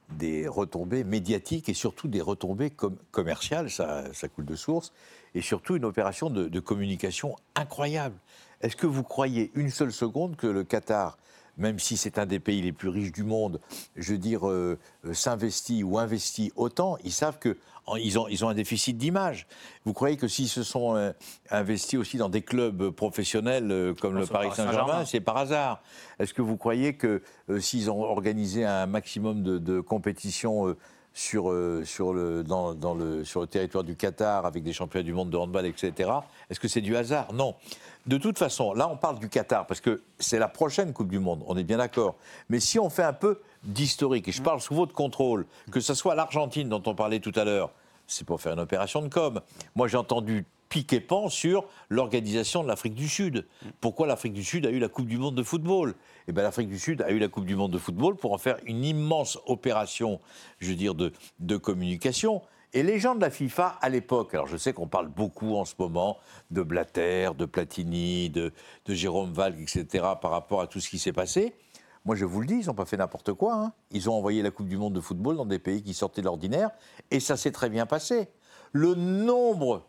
des 0.09 0.47
retombées 0.47 1.03
médiatiques 1.03 1.69
et 1.69 1.73
surtout 1.73 2.07
des 2.07 2.21
retombées 2.21 2.71
commerciales, 3.11 3.69
ça, 3.69 4.03
coule 4.33 4.45
de 4.45 4.55
source, 4.55 4.91
et 5.33 5.41
surtout 5.41 5.75
une 5.75 5.85
opération 5.85 6.29
de, 6.29 6.47
de 6.47 6.59
communication 6.59 7.35
incroyable. 7.55 8.15
Est-ce 8.61 8.75
que 8.75 8.87
vous 8.87 9.03
croyez 9.03 9.51
une 9.55 9.69
seule 9.69 9.91
seconde 9.91 10.35
que 10.35 10.47
le 10.47 10.63
Qatar 10.63 11.17
même 11.57 11.79
si 11.79 11.97
c'est 11.97 12.17
un 12.17 12.25
des 12.25 12.39
pays 12.39 12.61
les 12.61 12.71
plus 12.71 12.89
riches 12.89 13.11
du 13.11 13.23
monde, 13.23 13.59
je 13.95 14.13
veux 14.13 14.17
dire, 14.17 14.47
euh, 14.47 14.77
euh, 15.05 15.13
s'investit 15.13 15.83
ou 15.83 15.97
investit 15.97 16.51
autant, 16.55 16.97
ils 17.03 17.11
savent 17.11 17.39
que 17.39 17.57
ils 17.97 18.17
ont, 18.17 18.27
ils 18.27 18.43
ont 18.43 18.49
un 18.49 18.55
déficit 18.55 18.97
d'image. 18.97 19.45
Vous 19.85 19.93
croyez 19.93 20.17
que 20.17 20.27
s'ils 20.27 20.47
se 20.47 20.63
sont 20.63 20.95
euh, 20.95 21.11
investis 21.51 21.99
aussi 21.99 22.17
dans 22.17 22.29
des 22.29 22.41
clubs 22.41 22.89
professionnels 22.89 23.93
comme 24.01 24.17
le 24.17 24.25
Paris 24.25 24.49
Saint-Germain, 24.55 25.05
c'est 25.05 25.19
par 25.19 25.37
hasard 25.37 25.83
Est-ce 26.17 26.33
que 26.33 26.41
vous 26.41 26.57
croyez 26.57 26.95
que 26.95 27.21
s'ils 27.59 27.91
ont 27.91 28.01
organisé 28.01 28.65
un 28.65 28.87
maximum 28.87 29.43
de, 29.43 29.59
de 29.59 29.81
compétitions 29.81 30.75
sur, 31.13 31.53
sur, 31.83 32.11
le, 32.11 32.43
dans, 32.43 32.73
dans 32.73 32.95
le, 32.95 33.23
sur 33.23 33.41
le 33.41 33.47
territoire 33.47 33.83
du 33.83 33.95
Qatar 33.95 34.47
avec 34.47 34.63
des 34.63 34.73
championnats 34.73 35.05
du 35.05 35.13
monde 35.13 35.29
de 35.29 35.37
handball, 35.37 35.67
etc., 35.67 36.09
est-ce 36.49 36.59
que 36.59 36.67
c'est 36.67 36.81
du 36.81 36.95
hasard? 36.95 37.33
Non. 37.33 37.53
De 38.07 38.17
toute 38.17 38.37
façon, 38.37 38.73
là, 38.73 38.87
on 38.87 38.97
parle 38.97 39.17
du 39.17 39.29
Qatar, 39.29 39.65
parce 39.65 39.81
que 39.81 40.03
c'est 40.19 40.37
la 40.37 40.47
prochaine 40.47 40.93
Coupe 40.93 41.09
du 41.09 41.17
Monde, 41.17 41.43
on 41.47 41.57
est 41.57 41.63
bien 41.63 41.77
d'accord. 41.77 42.15
Mais 42.49 42.59
si 42.59 42.77
on 42.77 42.91
fait 42.91 43.03
un 43.03 43.13
peu 43.13 43.41
d'historique, 43.63 44.27
et 44.27 44.31
je 44.31 44.43
parle 44.43 44.61
sous 44.61 44.75
votre 44.75 44.93
contrôle, 44.93 45.47
que 45.71 45.79
ce 45.79 45.95
soit 45.95 46.13
l'Argentine 46.13 46.69
dont 46.69 46.83
on 46.85 46.93
parlait 46.93 47.19
tout 47.19 47.31
à 47.35 47.45
l'heure, 47.45 47.71
c'est 48.05 48.23
pour 48.23 48.39
faire 48.39 48.53
une 48.53 48.59
opération 48.59 49.01
de 49.01 49.07
com. 49.07 49.41
Moi, 49.73 49.87
j'ai 49.87 49.97
entendu 49.97 50.45
piquer 50.69 50.99
pan 50.99 51.29
sur 51.29 51.65
l'organisation 51.89 52.61
de 52.61 52.67
l'Afrique 52.67 52.93
du 52.93 53.07
Sud. 53.07 53.47
Pourquoi 53.81 54.05
l'Afrique 54.05 54.33
du 54.33 54.43
Sud 54.43 54.67
a 54.67 54.69
eu 54.69 54.77
la 54.77 54.87
Coupe 54.87 55.07
du 55.07 55.17
Monde 55.17 55.33
de 55.33 55.43
football? 55.43 55.95
Eh 56.27 56.31
bien, 56.31 56.43
l'Afrique 56.43 56.69
du 56.69 56.77
Sud 56.77 57.01
a 57.01 57.09
eu 57.09 57.17
la 57.17 57.27
Coupe 57.27 57.45
du 57.45 57.55
Monde 57.55 57.71
de 57.71 57.79
football 57.79 58.15
pour 58.17 58.33
en 58.33 58.37
faire 58.37 58.57
une 58.65 58.83
immense 58.83 59.39
opération, 59.47 60.19
je 60.59 60.69
veux 60.69 60.75
dire, 60.75 60.93
de, 60.93 61.11
de 61.39 61.57
communication. 61.57 62.43
Et 62.75 62.83
les 62.83 62.99
gens 62.99 63.15
de 63.15 63.21
la 63.21 63.29
FIFA, 63.29 63.77
à 63.81 63.87
l'époque, 63.87 64.33
alors 64.33 64.47
je 64.47 64.57
sais 64.57 64.73
qu'on 64.73 64.89
parle 64.89 65.07
beaucoup 65.07 65.55
en 65.55 65.63
ce 65.63 65.75
moment 65.79 66.17
de 66.51 66.61
Blatter, 66.61 67.29
de 67.37 67.45
Platini, 67.45 68.29
de, 68.29 68.51
Jérôme 68.85 69.31
Valk, 69.31 69.57
etc., 69.57 70.03
par 70.21 70.31
rapport 70.31 70.59
à 70.59 70.67
tout 70.67 70.81
ce 70.81 70.89
qui 70.89 70.99
s'est 70.99 71.13
passé. 71.13 71.55
Moi, 72.03 72.17
je 72.17 72.25
vous 72.25 72.41
le 72.41 72.47
dis, 72.47 72.55
ils 72.55 72.65
n'ont 72.65 72.73
pas 72.73 72.83
fait 72.83 72.97
n'importe 72.97 73.31
quoi. 73.31 73.55
Hein. 73.55 73.73
Ils 73.91 74.09
ont 74.09 74.13
envoyé 74.13 74.41
la 74.41 74.51
Coupe 74.51 74.67
du 74.67 74.75
Monde 74.75 74.91
de 74.91 74.99
football 74.99 75.37
dans 75.37 75.45
des 75.45 75.57
pays 75.57 75.83
qui 75.83 75.93
sortaient 75.93 76.19
de 76.19 76.25
l'ordinaire, 76.25 76.69
et 77.11 77.21
ça 77.21 77.37
s'est 77.37 77.53
très 77.53 77.69
bien 77.69 77.85
passé. 77.85 78.27
Le 78.73 78.93
nombre 78.93 79.85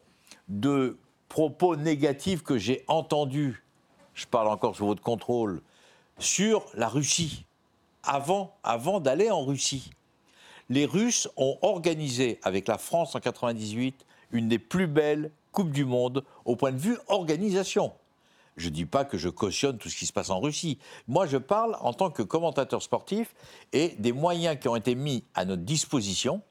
de 0.46 0.96
propos 1.28 1.74
négatifs 1.74 2.44
que 2.44 2.56
j'ai 2.56 2.84
entendus, 2.86 3.64
je 4.14 4.26
parle 4.26 4.46
encore 4.46 4.76
sous 4.76 4.86
votre 4.86 5.02
contrôle, 5.02 5.60
sur 6.20 6.64
la 6.74 6.86
Russie, 6.86 7.46
avant 8.04 9.00
d'aller 9.00 9.32
en 9.32 9.44
Russie 9.44 9.90
les 10.68 10.86
Russes 10.86 11.28
ont 11.36 11.58
organisé 11.62 12.40
avec 12.42 12.68
la 12.68 12.78
France 12.78 13.14
en 13.14 13.20
98 13.20 14.04
une 14.32 14.48
des 14.48 14.58
plus 14.58 14.86
belles 14.86 15.30
Coupes 15.52 15.70
du 15.70 15.84
Monde 15.84 16.24
au 16.44 16.56
point 16.56 16.72
de 16.72 16.78
vue 16.78 16.98
organisation. 17.08 17.92
Je 18.56 18.68
ne 18.68 18.74
dis 18.74 18.86
pas 18.86 19.04
que 19.04 19.18
je 19.18 19.28
cautionne 19.28 19.78
tout 19.78 19.88
ce 19.88 19.96
qui 19.96 20.06
se 20.06 20.12
passe 20.12 20.30
en 20.30 20.40
Russie. 20.40 20.78
Moi, 21.08 21.26
je 21.26 21.36
parle 21.36 21.76
en 21.80 21.92
tant 21.92 22.10
que 22.10 22.22
commentateur 22.22 22.82
sportif 22.82 23.34
et 23.72 23.90
des 23.98 24.12
moyens 24.12 24.58
qui 24.58 24.68
ont 24.68 24.76
été 24.76 24.94
mis 24.94 25.24
à 25.34 25.44
notre 25.44 25.62
disposition 25.62 26.42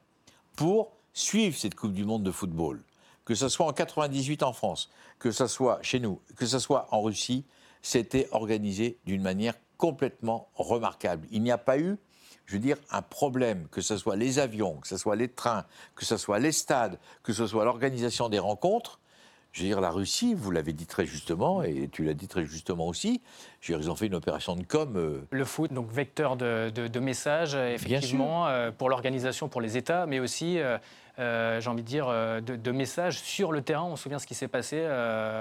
pour 0.56 0.92
suivre 1.14 1.58
cette 1.58 1.76
Coupe 1.76 1.94
du 1.94 2.06
Monde 2.06 2.24
de 2.24 2.32
football. 2.32 2.84
Que 3.26 3.36
ce 3.36 3.50
soit 3.50 3.66
en 3.66 3.74
98 3.74 4.44
en 4.44 4.54
France, 4.54 4.92
que 5.18 5.32
ce 5.32 5.48
soit 5.48 5.80
chez 5.82 6.00
nous, 6.00 6.22
que 6.36 6.46
ce 6.46 6.60
soit 6.60 6.88
en 6.92 7.02
Russie, 7.02 7.44
c'était 7.82 8.28
organisé 8.32 8.98
d'une 9.06 9.22
manière 9.22 9.56
complètement 9.78 10.48
remarquable. 10.56 11.28
Il 11.32 11.42
n'y 11.42 11.52
a 11.52 11.58
pas 11.58 11.80
eu 11.80 11.98
je 12.46 12.54
veux 12.54 12.60
dire, 12.60 12.78
un 12.92 13.02
problème, 13.02 13.68
que 13.72 13.82
ce 13.82 13.98
soit 13.98 14.16
les 14.16 14.40
avions, 14.40 14.76
que 14.76 14.88
ce 14.88 14.98
soit 14.98 15.16
les 15.16 15.28
trains, 15.28 15.66
que 15.96 16.06
ce 16.06 16.18
soit 16.18 16.40
les 16.40 16.52
stades, 16.52 17.00
que 17.24 17.34
ce 17.34 17.48
soit 17.48 17.66
l'organisation 17.66 18.30
des 18.30 18.40
rencontres, 18.40 19.00
je 19.56 19.62
veux 19.62 19.70
dire, 19.70 19.80
la 19.80 19.90
Russie, 19.90 20.34
vous 20.34 20.52
l'avez 20.52 20.74
dit 20.74 20.86
très 20.86 21.06
justement, 21.06 21.64
et 21.64 21.88
tu 21.90 22.04
l'as 22.04 22.14
dit 22.14 22.28
très 22.28 22.46
justement 22.46 22.88
aussi, 22.88 23.22
je 23.62 23.72
veux 23.72 23.80
dire, 23.80 23.88
ils 23.88 23.90
ont 23.90 23.96
fait 23.96 24.08
une 24.08 24.16
opération 24.16 24.54
de 24.58 24.64
com. 24.64 24.96
Euh, 24.98 25.22
Le 25.32 25.46
foot, 25.46 25.72
donc 25.72 25.90
vecteur 25.90 26.36
de, 26.36 27.00
messages, 27.00 27.56
effectivement, 27.56 28.48
euh, 28.48 28.72
pour 28.72 28.90
l'organisation, 28.90 29.48
pour 29.48 29.62
les 29.62 29.78
États, 29.78 30.08
mais 30.08 30.20
aussi, 30.20 30.60
euh, 30.60 31.62
j'ai 31.62 31.70
envie 31.70 31.84
de 31.84 31.88
dire, 31.88 32.08
de, 32.08 32.58
de, 32.58 32.72
messages 32.72 33.22
sur 33.22 33.54
le 33.54 33.62
terrain. 33.62 33.84
On 33.84 33.96
se 33.96 34.04
souvient 34.04 34.20
ce 34.20 34.28
qui 34.28 34.36
s'est 34.36 34.50
passé 34.50 34.86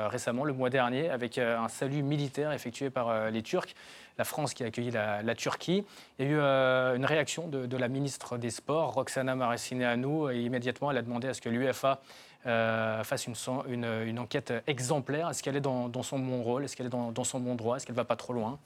récemment, 0.09 0.45
le 0.45 0.53
mois 0.53 0.71
dernier, 0.71 1.11
avec 1.11 1.39
un 1.39 1.67
salut 1.67 2.05
militaire 2.05 2.53
effectué 2.53 2.91
par 2.91 3.33
les 3.33 3.43
Turcs 3.43 3.75
la 4.19 4.25
France 4.25 4.55
qui 4.55 4.63
a 4.63 4.67
accueilli 4.67 4.91
la, 4.91 5.35
Turquie. 5.35 5.85
Il 6.19 6.27
y 6.27 6.29
a 6.29 6.31
eu 6.33 6.39
euh, 6.39 6.97
une 6.97 7.05
réaction 7.05 7.49
de, 7.49 7.77
la 7.77 7.89
ministre 7.89 8.39
des 8.39 8.51
Sports, 8.51 8.95
Roxana 8.95 9.35
Maracineanu, 9.35 10.33
et 10.33 10.43
immédiatement 10.43 10.91
elle 10.91 10.99
a 10.99 11.03
demandé 11.03 11.29
à 11.29 11.35
ce 11.35 11.41
que 11.41 11.49
l'UEFA 11.49 12.01
fasse 12.45 13.27
une, 13.27 14.19
enquête 14.19 14.53
exemplaire 14.67 15.31
Est-ce 15.31 15.43
qu'elle 15.43 15.57
est 15.57 15.61
dans, 15.61 16.03
son 16.03 16.19
bon 16.19 16.43
rôle? 16.43 16.65
Est-ce 16.65 16.77
qu'elle 16.77 16.87
est 16.87 16.91
dans, 16.91 17.11
dans 17.11 17.25
son 17.25 17.41
bon 17.41 17.55
droit? 17.55 17.77
Est-ce 17.77 17.87
qu'elle 17.87 17.95
ne 17.95 18.01
va 18.01 18.05
pas 18.05 18.17
trop 18.17 18.33
loin? 18.33 18.59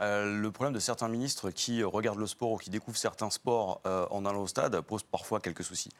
Le 0.00 0.48
problème 0.48 0.72
de 0.72 0.80
certains 0.80 1.08
ministres 1.08 1.50
qui 1.50 1.82
regardent 1.82 2.18
le 2.18 2.26
sport 2.26 2.52
ou 2.52 2.56
qui 2.56 2.70
découvrent 2.70 2.96
certains 2.96 3.30
sports 3.30 3.80
en 3.84 4.24
allant 4.24 4.42
au 4.42 4.46
stade 4.46 4.80
pose 4.80 5.02
parfois 5.02 5.40
quelques 5.40 5.64
soucis. 5.64 5.90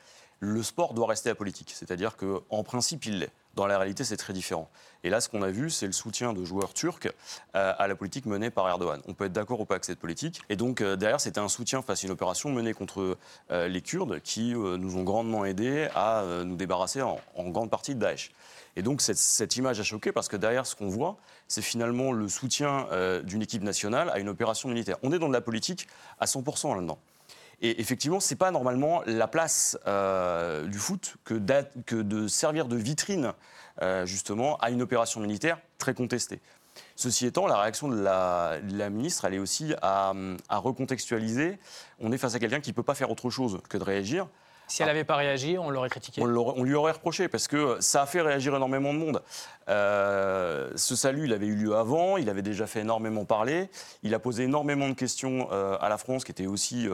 Le 0.40 0.62
sport 0.62 0.94
doit 0.94 1.06
rester 1.06 1.30
apolitique, 1.30 1.72
c'est-à-dire 1.72 2.16
qu'en 2.16 2.64
principe, 2.64 3.04
il 3.06 3.20
l'est. 3.20 3.32
Dans 3.54 3.66
la 3.66 3.78
réalité, 3.78 4.04
c'est 4.04 4.16
très 4.16 4.32
différent. 4.32 4.70
Et 5.04 5.10
là, 5.10 5.20
ce 5.20 5.28
qu'on 5.28 5.42
a 5.42 5.50
vu, 5.50 5.68
c'est 5.68 5.86
le 5.86 5.92
soutien 5.92 6.32
de 6.32 6.44
joueurs 6.44 6.72
turcs 6.72 7.08
euh, 7.54 7.72
à 7.76 7.86
la 7.86 7.94
politique 7.94 8.24
menée 8.26 8.50
par 8.50 8.68
Erdogan. 8.68 9.00
On 9.08 9.14
peut 9.14 9.26
être 9.26 9.32
d'accord 9.32 9.60
ou 9.60 9.64
pas 9.64 9.74
avec 9.74 9.84
cette 9.84 9.98
politique. 9.98 10.40
Et 10.48 10.56
donc, 10.56 10.80
euh, 10.80 10.96
derrière, 10.96 11.20
c'était 11.20 11.40
un 11.40 11.48
soutien 11.48 11.82
face 11.82 12.04
à 12.04 12.06
une 12.06 12.12
opération 12.12 12.50
menée 12.50 12.72
contre 12.72 13.18
euh, 13.50 13.68
les 13.68 13.82
Kurdes 13.82 14.20
qui 14.20 14.54
nous 14.54 14.96
ont 14.96 15.02
grandement 15.02 15.44
aidés 15.44 15.88
à 15.94 16.24
nous 16.44 16.56
débarrasser 16.56 17.02
en, 17.02 17.18
grande 17.48 17.70
partie 17.70 17.94
de 17.94 18.00
Daesh. 18.00 18.30
Et 18.76 18.82
donc, 18.82 19.02
cette, 19.02 19.18
cette 19.18 19.56
image 19.56 19.80
a 19.80 19.82
choqué 19.82 20.12
parce 20.12 20.28
que 20.28 20.36
derrière, 20.36 20.66
ce 20.66 20.74
qu'on 20.74 20.88
voit, 20.88 21.16
c'est 21.48 21.62
finalement 21.62 22.12
le 22.12 22.28
soutien 22.28 22.86
d'une 23.24 23.42
équipe 23.42 23.62
nationale 23.62 24.08
à 24.10 24.18
une 24.18 24.28
opération 24.28 24.68
militaire. 24.68 24.96
On 25.02 25.12
est 25.12 25.18
dans 25.18 25.28
de 25.28 25.32
la 25.32 25.40
politique 25.40 25.88
à 26.20 26.26
100% 26.26 26.74
là-dedans. 26.76 26.98
Et 27.62 27.80
effectivement, 27.80 28.18
ce 28.18 28.34
n'est 28.34 28.38
pas 28.38 28.50
normalement 28.50 29.02
la 29.06 29.28
place 29.28 29.78
euh, 29.86 30.66
du 30.66 30.78
foot 30.78 31.14
que, 31.24 31.34
de 31.34 32.28
servir 32.28 32.66
de 32.66 32.76
vitrine 32.76 33.32
euh, 33.80 34.04
justement 34.04 34.56
à 34.56 34.70
une 34.70 34.82
opération 34.82 35.20
militaire 35.20 35.58
très 35.78 35.94
contestée. 35.94 36.40
Ceci 36.96 37.24
étant, 37.24 37.46
la 37.46 37.60
réaction 37.60 37.88
de 37.88 38.00
la, 38.02 38.90
ministre, 38.90 39.24
elle 39.24 39.34
est 39.34 39.38
aussi 39.38 39.74
à, 39.80 40.12
recontextualiser. 40.50 41.58
On 42.00 42.10
est 42.12 42.18
face 42.18 42.34
à 42.34 42.40
quelqu'un 42.40 42.60
qui 42.60 42.70
ne 42.70 42.74
peut 42.74 42.82
pas 42.82 42.94
faire 42.94 43.10
autre 43.10 43.30
chose 43.30 43.60
que 43.68 43.78
de 43.78 43.84
réagir. 43.84 44.26
Si 44.68 44.82
elle 44.82 44.88
n'avait 44.88 45.04
pas 45.04 45.16
réagi, 45.16 45.58
on 45.58 45.70
l'aurait 45.70 45.90
critiqué. 45.90 46.22
On, 46.22 46.64
lui 46.64 46.74
aurait 46.74 46.92
reproché 46.92 47.28
parce 47.28 47.46
que 47.46 47.76
ça 47.80 48.02
a 48.02 48.06
fait 48.06 48.22
réagir 48.22 48.54
énormément 48.56 48.94
de 48.94 48.98
monde. 48.98 49.22
Euh, 49.68 50.70
ce 50.76 50.96
salut, 50.96 51.26
il 51.26 51.32
avait 51.32 51.46
eu 51.46 51.54
lieu 51.54 51.76
avant, 51.76 52.16
il 52.16 52.30
avait 52.30 52.42
déjà 52.42 52.66
fait 52.66 52.80
énormément 52.80 53.24
parler, 53.26 53.68
il 54.02 54.14
a 54.14 54.18
posé 54.18 54.44
énormément 54.44 54.88
de 54.88 54.94
questions 54.94 55.50
à 55.50 55.88
la 55.88 55.98
France 55.98 56.24
qui 56.24 56.30
était 56.30 56.46
aussi 56.46 56.88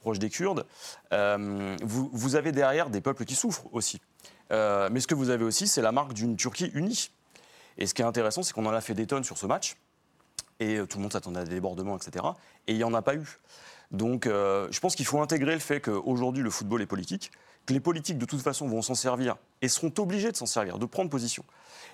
proche 0.00 0.18
des 0.18 0.30
Kurdes, 0.30 0.66
euh, 1.12 1.76
vous, 1.82 2.34
avez 2.34 2.52
derrière 2.52 2.90
des 2.90 3.00
peuples 3.00 3.24
qui 3.24 3.34
souffrent 3.34 3.66
aussi. 3.72 4.00
Euh, 4.50 4.88
mais 4.90 5.00
ce 5.00 5.06
que 5.06 5.14
vous 5.14 5.30
avez 5.30 5.44
aussi, 5.44 5.68
c'est 5.68 5.82
la 5.82 5.92
marque 5.92 6.12
d'une 6.12 6.36
Turquie 6.36 6.70
unie. 6.74 7.10
Et 7.78 7.86
ce 7.86 7.94
qui 7.94 8.02
est 8.02 8.04
intéressant, 8.04 8.42
c'est 8.42 8.52
qu'on 8.52 8.66
en 8.66 8.72
a 8.72 8.80
fait 8.80 8.94
des 8.94 9.06
tonnes 9.06 9.24
sur 9.24 9.38
ce 9.38 9.46
match. 9.46 9.76
Et 10.58 10.76
euh, 10.76 10.86
tout 10.86 10.98
le 10.98 11.02
monde 11.02 11.12
s'attendait 11.12 11.40
à 11.40 11.44
des 11.44 11.54
débordements, 11.54 11.96
etc. 11.96 12.24
Et 12.66 12.72
il 12.72 12.78
n'y 12.78 12.84
en 12.84 12.94
a 12.94 13.02
pas 13.02 13.14
eu. 13.14 13.38
Donc 13.90 14.26
je 14.26 14.80
pense 14.80 14.94
qu'il 14.94 15.06
faut 15.06 15.20
intégrer 15.20 15.52
le 15.52 15.60
fait 15.60 15.80
qu'aujourd'hui, 15.80 16.42
le 16.42 16.50
football 16.50 16.82
est 16.82 16.86
politique, 16.86 17.32
que 17.66 17.72
les 17.72 17.80
politiques, 17.80 18.18
de 18.18 18.24
toute 18.24 18.40
façon, 18.40 18.68
vont 18.68 18.82
s'en 18.82 18.94
servir 18.94 19.36
et 19.62 19.68
seront 19.68 19.92
obligés 19.98 20.30
de 20.30 20.36
s'en 20.36 20.46
servir, 20.46 20.78
de 20.78 20.86
prendre 20.86 21.10
position. 21.10 21.44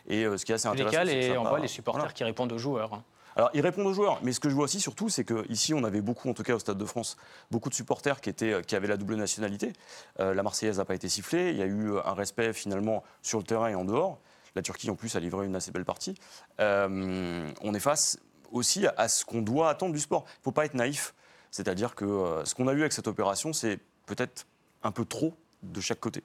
Et 0.07 0.25
ce 0.25 0.45
qui 0.45 0.53
est 0.53 0.57
assez 0.57 0.69
intéressant. 0.69 1.05
c'est 1.05 1.17
et 1.17 1.39
on 1.39 1.45
voit 1.45 1.59
les 1.59 1.69
supporters 1.69 2.13
qui 2.13 2.25
répondent 2.25 2.53
aux 2.53 2.59
joueurs. 2.59 2.93
Hein. 2.95 3.03
Alors, 3.37 3.51
ils 3.53 3.61
répondent 3.61 3.87
aux 3.87 3.93
joueurs, 3.93 4.19
mais 4.23 4.33
ce 4.33 4.41
que 4.41 4.49
je 4.49 4.55
vois 4.55 4.65
aussi 4.65 4.81
surtout, 4.81 5.11
c'est 5.11 5.25
qu'ici, 5.25 5.75
on 5.75 5.85
avait 5.85 6.01
beaucoup, 6.01 6.31
en 6.31 6.33
tout 6.33 6.43
cas 6.43 6.55
au 6.55 6.59
Stade 6.59 6.79
de 6.79 6.85
France, 6.87 7.19
beaucoup 7.51 7.69
de 7.69 7.75
supporters 7.75 8.23
qui, 8.23 8.31
étaient, 8.31 8.63
qui 8.67 8.75
avaient 8.75 8.89
la 8.89 8.97
double 8.97 9.15
nationalité. 9.15 9.75
Euh, 10.21 10.33
la 10.33 10.43
Marseillaise 10.43 10.79
n'a 10.79 10.87
pas 10.87 10.95
été 10.95 11.11
sifflée, 11.11 11.51
il 11.51 11.59
y 11.59 11.63
a 11.63 11.67
eu 11.67 11.99
un 11.99 12.15
respect 12.15 12.55
finalement 12.55 13.05
sur 13.21 13.39
le 13.39 13.45
terrain 13.45 13.69
et 13.69 13.75
en 13.75 13.85
dehors. 13.85 14.19
La 14.55 14.63
Turquie, 14.63 14.89
en 14.89 14.95
plus, 14.95 15.15
a 15.17 15.21
livré 15.21 15.45
une 15.45 15.55
assez 15.55 15.71
belle 15.71 15.85
partie. 15.85 16.15
Euh, 16.61 17.47
on 17.61 17.75
est 17.75 17.81
face 17.81 18.19
aussi 18.53 18.87
à 18.97 19.07
ce 19.07 19.27
qu'on 19.27 19.43
doit 19.43 19.69
attendre 19.69 19.93
du 19.93 20.01
sport. 20.01 20.25
Il 20.27 20.41
ne 20.41 20.45
faut 20.45 20.53
pas 20.53 20.65
être 20.65 20.75
naïf. 20.75 21.15
C'est-à-dire 21.57 21.95
que 21.95 22.05
euh, 22.05 22.45
ce 22.45 22.55
qu'on 22.55 22.69
a 22.69 22.75
vu 22.75 22.81
avec 22.81 22.93
cette 22.93 23.09
opération, 23.09 23.53
c'est 23.53 23.79
peut-être 24.07 24.47
un 24.83 24.93
peu 24.93 25.05
trop 25.05 25.35
de 25.63 25.81
chaque 25.81 26.01
côté. 26.01 26.23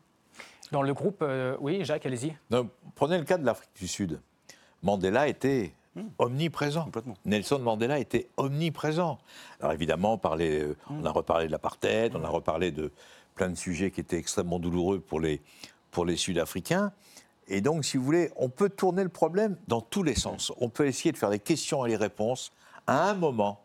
Dans 0.71 0.81
le 0.81 0.93
groupe, 0.93 1.23
oui, 1.59 1.83
Jacques, 1.83 2.05
allez-y. 2.05 2.33
Prenez 2.95 3.17
le 3.17 3.23
cas 3.23 3.37
de 3.37 3.45
l'Afrique 3.45 3.71
du 3.75 3.87
Sud. 3.87 4.21
Mandela 4.83 5.27
était 5.27 5.73
Hmm. 5.95 6.03
omniprésent. 6.19 6.89
Nelson 7.25 7.59
Mandela 7.59 7.99
était 7.99 8.29
omniprésent. 8.37 9.19
Alors 9.59 9.73
évidemment, 9.73 10.19
on, 10.23 10.39
euh, 10.39 10.73
on 10.89 11.03
a 11.03 11.11
reparlé 11.11 11.47
de 11.47 11.51
l'apartheid, 11.51 12.15
on 12.15 12.23
a 12.23 12.29
reparlé 12.29 12.71
de 12.71 12.91
plein 13.35 13.49
de 13.49 13.55
sujets 13.55 13.91
qui 13.91 13.99
étaient 13.99 14.17
extrêmement 14.17 14.59
douloureux 14.59 15.01
pour 15.01 15.19
les, 15.19 15.41
pour 15.91 16.05
les 16.05 16.15
Sud-Africains. 16.15 16.93
Et 17.49 17.59
donc, 17.59 17.83
si 17.83 17.97
vous 17.97 18.05
voulez, 18.05 18.31
on 18.37 18.47
peut 18.47 18.69
tourner 18.69 19.03
le 19.03 19.09
problème 19.09 19.57
dans 19.67 19.81
tous 19.81 20.03
les 20.03 20.15
sens. 20.15 20.53
On 20.61 20.69
peut 20.69 20.87
essayer 20.87 21.11
de 21.11 21.17
faire 21.17 21.29
des 21.29 21.39
questions 21.39 21.85
et 21.85 21.89
les 21.89 21.97
réponses. 21.97 22.53
À 22.87 23.09
un 23.09 23.13
moment, 23.13 23.60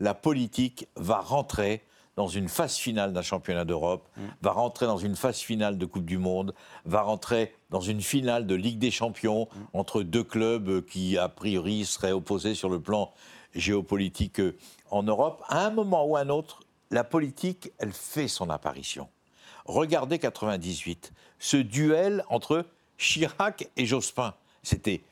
la 0.00 0.14
politique 0.14 0.88
va 0.96 1.20
rentrer 1.20 1.82
dans 2.16 2.28
une 2.28 2.48
phase 2.48 2.76
finale 2.76 3.12
d'un 3.12 3.22
championnat 3.22 3.64
d'Europe, 3.64 4.08
mm. 4.16 4.22
va 4.42 4.52
rentrer 4.52 4.86
dans 4.86 4.98
une 4.98 5.16
phase 5.16 5.38
finale 5.38 5.78
de 5.78 5.86
Coupe 5.86 6.04
du 6.04 6.18
Monde, 6.18 6.54
va 6.84 7.02
rentrer 7.02 7.54
dans 7.70 7.80
une 7.80 8.02
finale 8.02 8.46
de 8.46 8.54
Ligue 8.54 8.78
des 8.78 8.90
Champions 8.90 9.48
mm. 9.52 9.58
entre 9.72 10.02
deux 10.02 10.24
clubs 10.24 10.84
qui, 10.84 11.16
a 11.16 11.28
priori, 11.28 11.84
seraient 11.84 12.12
opposés 12.12 12.54
sur 12.54 12.68
le 12.68 12.80
plan 12.80 13.12
géopolitique 13.54 14.40
euh, 14.40 14.56
en 14.90 15.02
Europe. 15.02 15.42
À 15.48 15.66
un 15.66 15.70
moment 15.70 16.04
ou 16.04 16.16
à 16.16 16.20
un 16.20 16.28
autre, 16.28 16.60
la 16.90 17.04
politique, 17.04 17.70
elle 17.78 17.92
fait 17.92 18.28
son 18.28 18.50
apparition. 18.50 19.08
Regardez 19.64 20.18
98, 20.18 21.12
ce 21.38 21.56
duel 21.56 22.24
entre 22.28 22.66
Chirac 22.98 23.68
et 23.76 23.86
Jospin. 23.86 24.34
C'était 24.62 25.02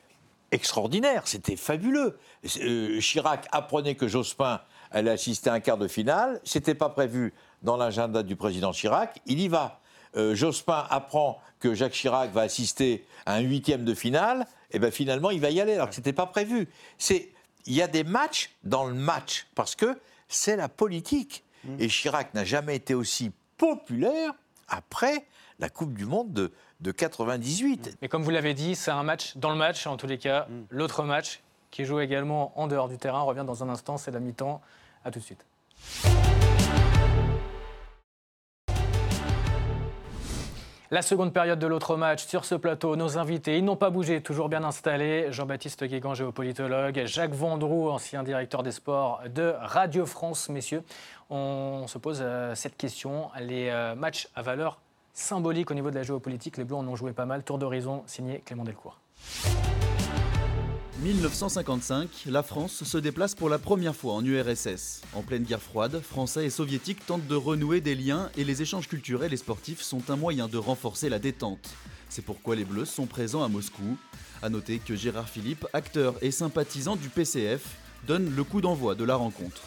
extraordinaire, 0.51 1.27
c'était 1.27 1.55
fabuleux. 1.55 2.17
Euh, 2.61 2.99
Chirac 2.99 3.47
apprenait 3.51 3.95
que 3.95 4.07
Jospin 4.07 4.61
allait 4.91 5.11
assister 5.11 5.49
à 5.49 5.53
un 5.53 5.59
quart 5.59 5.77
de 5.77 5.87
finale. 5.87 6.39
C'était 6.43 6.75
pas 6.75 6.89
prévu 6.89 7.33
dans 7.61 7.77
l'agenda 7.77 8.23
du 8.23 8.35
président 8.35 8.71
Chirac. 8.71 9.21
Il 9.25 9.39
y 9.39 9.47
va. 9.47 9.79
Euh, 10.15 10.33
Jospin 10.33 10.87
apprend 10.89 11.39
que 11.59 11.75
Jacques 11.75 11.93
Chirac 11.93 12.31
va 12.31 12.41
assister 12.41 13.05
à 13.25 13.35
un 13.35 13.41
huitième 13.41 13.85
de 13.85 13.93
finale. 13.93 14.47
Et 14.71 14.79
bien 14.79 14.91
finalement, 14.91 15.29
il 15.29 15.39
va 15.39 15.51
y 15.51 15.61
aller 15.61 15.73
alors 15.73 15.89
que 15.89 15.95
c'était 15.95 16.13
pas 16.13 16.25
prévu. 16.25 16.67
C'est 16.97 17.29
il 17.65 17.73
y 17.73 17.81
a 17.81 17.87
des 17.87 18.03
matchs 18.03 18.51
dans 18.63 18.85
le 18.85 18.93
match 18.93 19.47
parce 19.55 19.75
que 19.75 19.99
c'est 20.27 20.55
la 20.55 20.69
politique. 20.69 21.43
Mmh. 21.63 21.75
Et 21.79 21.87
Chirac 21.87 22.33
n'a 22.33 22.45
jamais 22.45 22.75
été 22.75 22.93
aussi 22.93 23.31
populaire 23.57 24.33
après 24.67 25.25
la 25.59 25.69
Coupe 25.69 25.93
du 25.93 26.05
Monde 26.05 26.31
de, 26.31 26.51
de 26.79 26.91
98. 26.91 27.97
Mais 28.01 28.07
comme 28.07 28.23
vous 28.23 28.29
l'avez 28.29 28.53
dit, 28.53 28.75
c'est 28.75 28.91
un 28.91 29.03
match 29.03 29.35
dans 29.35 29.49
le 29.49 29.57
match, 29.57 29.85
en 29.87 29.97
tous 29.97 30.07
les 30.07 30.17
cas. 30.17 30.47
Mmh. 30.49 30.61
L'autre 30.69 31.03
match, 31.03 31.41
qui 31.71 31.85
joue 31.85 31.99
également 31.99 32.59
en 32.59 32.67
dehors 32.67 32.89
du 32.89 32.97
terrain, 32.97 33.21
revient 33.21 33.45
dans 33.45 33.63
un 33.63 33.69
instant, 33.69 33.97
c'est 33.97 34.11
la 34.11 34.19
mi-temps. 34.19 34.61
A 35.05 35.11
tout 35.11 35.19
de 35.19 35.23
suite. 35.23 35.45
La 40.91 41.03
seconde 41.03 41.33
période 41.33 41.59
de 41.59 41.67
l'autre 41.67 41.97
match 41.97 42.25
sur 42.25 42.45
ce 42.45 42.55
plateau, 42.55 42.95
nos 42.95 43.19
invités, 43.19 43.59
ils 43.59 43.63
n'ont 43.63 43.75
pas 43.75 43.91
bougé, 43.91 44.21
toujours 44.21 44.49
bien 44.49 44.63
installés. 44.63 45.27
Jean-Baptiste 45.31 45.83
Guégan, 45.83 46.15
géopolitologue, 46.15 47.03
Jacques 47.05 47.35
Vendroux, 47.35 47.91
ancien 47.91 48.23
directeur 48.23 48.63
des 48.63 48.71
sports 48.71 49.21
de 49.29 49.53
Radio 49.59 50.07
France. 50.07 50.49
Messieurs, 50.49 50.81
on 51.29 51.85
se 51.87 51.99
pose 51.99 52.21
euh, 52.23 52.55
cette 52.55 52.75
question. 52.75 53.29
Les 53.39 53.69
euh, 53.69 53.93
matchs 53.93 54.29
à 54.33 54.41
valeur 54.41 54.79
symbolique 55.13 55.69
au 55.69 55.75
niveau 55.75 55.91
de 55.91 55.95
la 55.95 56.01
géopolitique, 56.01 56.57
les 56.57 56.63
Bleus 56.63 56.77
en 56.77 56.87
ont 56.87 56.95
joué 56.95 57.13
pas 57.13 57.27
mal. 57.27 57.43
Tour 57.43 57.59
d'horizon 57.59 58.01
signé 58.07 58.39
Clément 58.39 58.63
Delcourt. 58.63 58.99
1955, 61.01 62.09
la 62.25 62.43
France 62.43 62.83
se 62.83 62.97
déplace 62.97 63.33
pour 63.33 63.47
la 63.47 63.57
première 63.57 63.95
fois 63.95 64.15
en 64.15 64.25
URSS. 64.25 65.01
En 65.13 65.21
pleine 65.21 65.43
guerre 65.43 65.61
froide, 65.61 66.01
Français 66.01 66.45
et 66.45 66.49
Soviétiques 66.49 67.05
tentent 67.05 67.25
de 67.25 67.35
renouer 67.35 67.79
des 67.79 67.95
liens 67.95 68.29
et 68.35 68.43
les 68.43 68.61
échanges 68.61 68.89
culturels 68.89 69.33
et 69.33 69.37
sportifs 69.37 69.81
sont 69.81 70.09
un 70.09 70.17
moyen 70.17 70.49
de 70.49 70.57
renforcer 70.57 71.07
la 71.07 71.17
détente. 71.17 71.69
C'est 72.09 72.25
pourquoi 72.25 72.57
les 72.57 72.65
Bleus 72.65 72.83
sont 72.83 73.05
présents 73.05 73.43
à 73.43 73.47
Moscou. 73.47 73.97
A 74.41 74.49
noter 74.49 74.79
que 74.79 74.93
Gérard 74.93 75.29
Philippe, 75.29 75.65
acteur 75.71 76.15
et 76.21 76.31
sympathisant 76.31 76.97
du 76.97 77.07
PCF, 77.07 77.77
donne 78.05 78.35
le 78.35 78.43
coup 78.43 78.59
d'envoi 78.59 78.93
de 78.95 79.05
la 79.05 79.15
rencontre. 79.15 79.61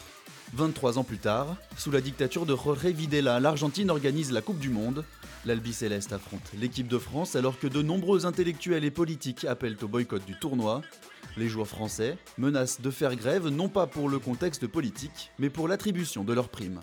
23 0.53 0.99
ans 0.99 1.03
plus 1.03 1.17
tard, 1.17 1.55
sous 1.77 1.89
la 1.89 2.01
dictature 2.01 2.45
de 2.45 2.55
Jorge 2.55 2.85
Videla, 2.85 3.39
l'Argentine 3.39 3.89
organise 3.89 4.31
la 4.31 4.41
Coupe 4.41 4.59
du 4.59 4.69
Monde. 4.69 5.03
L'Albi 5.45 5.73
Céleste 5.73 6.13
affronte 6.13 6.51
l'équipe 6.59 6.87
de 6.87 6.99
France 6.99 7.35
alors 7.35 7.57
que 7.57 7.65
de 7.65 7.81
nombreux 7.81 8.27
intellectuels 8.27 8.85
et 8.85 8.91
politiques 8.91 9.45
appellent 9.45 9.77
au 9.81 9.87
boycott 9.87 10.23
du 10.25 10.37
tournoi. 10.37 10.83
Les 11.35 11.47
joueurs 11.47 11.67
français 11.67 12.17
menacent 12.37 12.81
de 12.81 12.91
faire 12.91 13.15
grève 13.15 13.47
non 13.47 13.69
pas 13.69 13.87
pour 13.87 14.07
le 14.09 14.19
contexte 14.19 14.67
politique, 14.67 15.31
mais 15.39 15.49
pour 15.49 15.67
l'attribution 15.67 16.23
de 16.23 16.33
leurs 16.33 16.49
primes. 16.49 16.79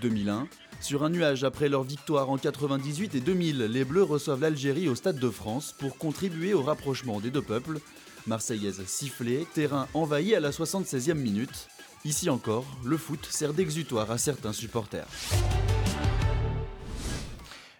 2001, 0.00 0.46
sur 0.80 1.02
un 1.02 1.10
nuage 1.10 1.42
après 1.42 1.68
leur 1.68 1.82
victoire 1.82 2.30
en 2.30 2.38
98 2.38 3.16
et 3.16 3.20
2000, 3.20 3.58
les 3.58 3.84
Bleus 3.84 4.04
reçoivent 4.04 4.40
l'Algérie 4.40 4.88
au 4.88 4.94
Stade 4.94 5.18
de 5.18 5.30
France 5.30 5.74
pour 5.76 5.98
contribuer 5.98 6.54
au 6.54 6.62
rapprochement 6.62 7.20
des 7.20 7.30
deux 7.30 7.42
peuples. 7.42 7.80
Marseillaise 8.28 8.84
sifflée, 8.86 9.46
terrain 9.54 9.88
envahi 9.94 10.36
à 10.36 10.40
la 10.40 10.50
76e 10.50 11.14
minute. 11.14 11.68
Ici 12.04 12.30
encore, 12.30 12.66
le 12.84 12.96
foot 12.96 13.26
sert 13.28 13.54
d'exutoire 13.54 14.10
à 14.10 14.18
certains 14.18 14.52
supporters. 14.52 15.08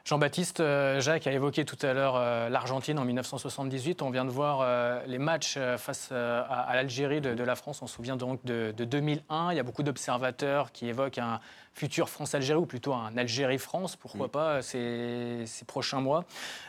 Jean-Baptiste, 0.08 0.60
euh, 0.60 1.02
Jacques 1.02 1.26
a 1.26 1.32
évoqué 1.32 1.66
tout 1.66 1.76
à 1.82 1.92
l'heure 1.92 2.16
euh, 2.16 2.48
l'Argentine 2.48 2.98
en 2.98 3.04
1978. 3.04 4.00
On 4.00 4.08
vient 4.08 4.24
de 4.24 4.30
voir 4.30 4.60
euh, 4.62 5.02
les 5.06 5.18
matchs 5.18 5.58
face 5.76 6.10
à, 6.12 6.70
l'Algérie 6.72 7.20
de, 7.20 7.44
la 7.44 7.54
France. 7.56 7.82
On 7.82 7.86
se 7.86 7.94
souvient 7.96 8.16
donc 8.16 8.42
de, 8.42 8.72
2001. 8.72 9.52
Il 9.52 9.56
y 9.56 9.60
a 9.60 9.62
beaucoup 9.62 9.82
d'observateurs 9.82 10.72
qui 10.72 10.88
évoquent 10.88 11.18
un 11.18 11.40
futur 11.78 12.08
France-Algérie, 12.08 12.58
ou 12.58 12.66
plutôt 12.66 12.92
un 12.92 13.16
Algérie-France, 13.16 13.94
pourquoi 13.94 14.28
pas, 14.28 14.62
ces, 14.62 15.44
ces, 15.47 15.64
prochains 15.64 16.00
mois. 16.00 16.25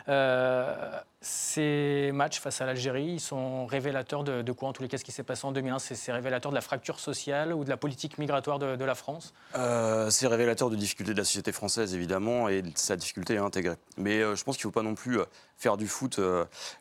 Euh, 0.08 0.98
ces 1.20 2.10
matchs 2.14 2.38
face 2.38 2.60
à 2.60 2.66
l'Algérie, 2.66 3.14
ils 3.14 3.20
sont 3.20 3.66
révélateurs 3.66 4.22
de, 4.22 4.52
quoi 4.52 4.68
En 4.68 4.72
tous 4.72 4.82
les 4.82 4.88
cas, 4.88 4.98
ce 4.98 5.04
qui 5.04 5.10
s'est 5.10 5.24
passé 5.24 5.44
en 5.46 5.52
2001, 5.52 5.80
c'est 5.80 6.12
révélateur 6.12 6.52
de 6.52 6.54
la 6.54 6.60
fracture 6.60 7.00
sociale 7.00 7.52
ou 7.52 7.64
de 7.64 7.68
la 7.68 7.76
politique 7.76 8.18
migratoire 8.18 8.58
de, 8.60 8.84
la 8.84 8.94
France? 8.94 9.34
Euh, 9.56 10.10
C'est 10.10 10.28
révélateur 10.28 10.70
de 10.70 10.76
difficultés 10.76 11.12
de 11.12 11.18
la 11.18 11.24
société 11.24 11.50
française, 11.50 11.94
évidemment, 11.94 12.48
et 12.48 12.62
de 12.62 12.70
sa 12.76 12.96
difficulté 12.96 13.36
à 13.36 13.42
intégrer. 13.42 13.74
Mais 13.96 14.20
euh, 14.20 14.36
je 14.36 14.44
pense 14.44 14.56
qu'il 14.56 14.66
ne 14.68 14.72
faut 14.72 14.80
pas 14.80 14.86
non 14.86 14.94
plus 14.94 15.18
faire 15.56 15.76
du 15.76 15.88
foot 15.88 16.20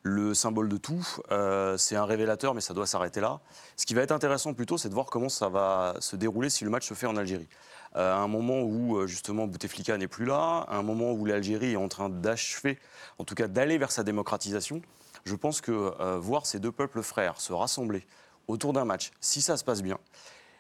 le 0.04 0.34
symbole 0.34 0.70
de 0.70 0.78
tout. 0.78 1.06
c'est 1.78 1.96
un 1.96 2.06
révélateur, 2.06 2.54
mais 2.54 2.62
ça 2.62 2.74
doit 2.74 2.86
s'arrêter 2.86 3.20
là. 3.20 3.40
Ce 3.76 3.86
qui 3.86 3.94
va 3.94 4.04
être 4.04 4.12
intéressant 4.12 4.54
plutôt, 4.54 4.78
c'est 4.78 4.90
de 4.90 4.94
voir 4.94 5.08
comment 5.08 5.30
ça 5.30 5.50
va 5.50 5.96
se 6.00 6.16
dérouler 6.16 6.50
si 6.50 6.64
le 6.64 6.70
match 6.70 6.88
se 6.88 6.94
fait 6.94 7.08
en 7.08 7.18
Algérie. 7.18 7.50
Euh, 7.96 8.14
à 8.14 8.18
un 8.18 8.28
moment 8.28 8.62
où 8.62 8.98
euh, 8.98 9.08
justement 9.08 9.48
Bouteflika 9.48 9.98
n'est 9.98 10.08
plus 10.08 10.26
là, 10.26 10.66
à 10.68 10.78
un 10.78 10.84
moment 10.84 11.12
où 11.12 11.26
l'Algérie 11.26 11.74
est 11.74 11.78
en 11.78 11.88
train 11.88 12.10
d'achever, 12.10 12.78
en 13.18 13.24
tout 13.24 13.36
cas 13.36 13.48
d'aller 13.48 13.78
vers 13.78 13.92
sa 13.92 14.04
démocratisation, 14.04 14.82
je 15.26 15.36
pense 15.36 15.60
que 15.60 15.72
euh, 15.72 16.20
voir 16.20 16.46
ces 16.46 16.60
deux 16.60 16.72
peuples 16.72 17.02
frères 17.02 17.42
se 17.42 17.52
rassembler 17.52 18.06
autour 18.48 18.74
d'un 18.74 18.86
match, 18.86 19.12
si 19.20 19.42
ça 19.42 19.58
se 19.58 19.64
passe 19.64 19.82
bien, 19.82 19.98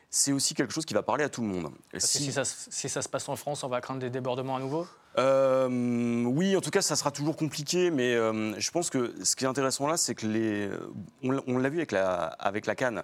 c'est 0.10 0.32
aussi 0.32 0.56
quelque 0.56 0.74
chose 0.74 0.86
qui 0.86 0.96
va 0.96 1.04
parler 1.04 1.24
à 1.24 1.30
tout 1.30 1.42
le 1.42 1.48
monde. 1.48 1.72
Si... 1.98 2.32
ça, 2.32 2.44
se 2.44 3.10
passe 3.10 3.30
en 3.30 3.36
France, 3.36 3.64
on 3.64 3.70
va 3.70 3.80
craindre 3.80 4.00
des 4.00 4.10
débordements 4.10 4.56
à 4.56 4.60
nouveau? 4.60 4.88
Oui, 5.16 6.56
en 6.56 6.62
tout 6.62 6.72
cas, 6.72 6.82
ça 6.82 6.96
sera 6.96 7.12
toujours 7.12 7.36
compliqué, 7.36 7.92
mais 7.92 8.14
je 8.16 8.72
pense 8.72 8.90
que 8.90 9.14
ce 9.24 9.36
qui 9.36 9.44
est 9.44 9.48
intéressant 9.48 9.86
là, 9.88 9.98
c'est 9.98 10.16
que 10.16 10.26
les. 10.26 10.70
On, 11.22 11.58
l'a 11.60 11.70
vu 11.70 11.78
avec 11.78 11.92
la, 11.92 12.26
avec 12.26 12.66
la 12.66 12.76
Cannes 12.76 13.04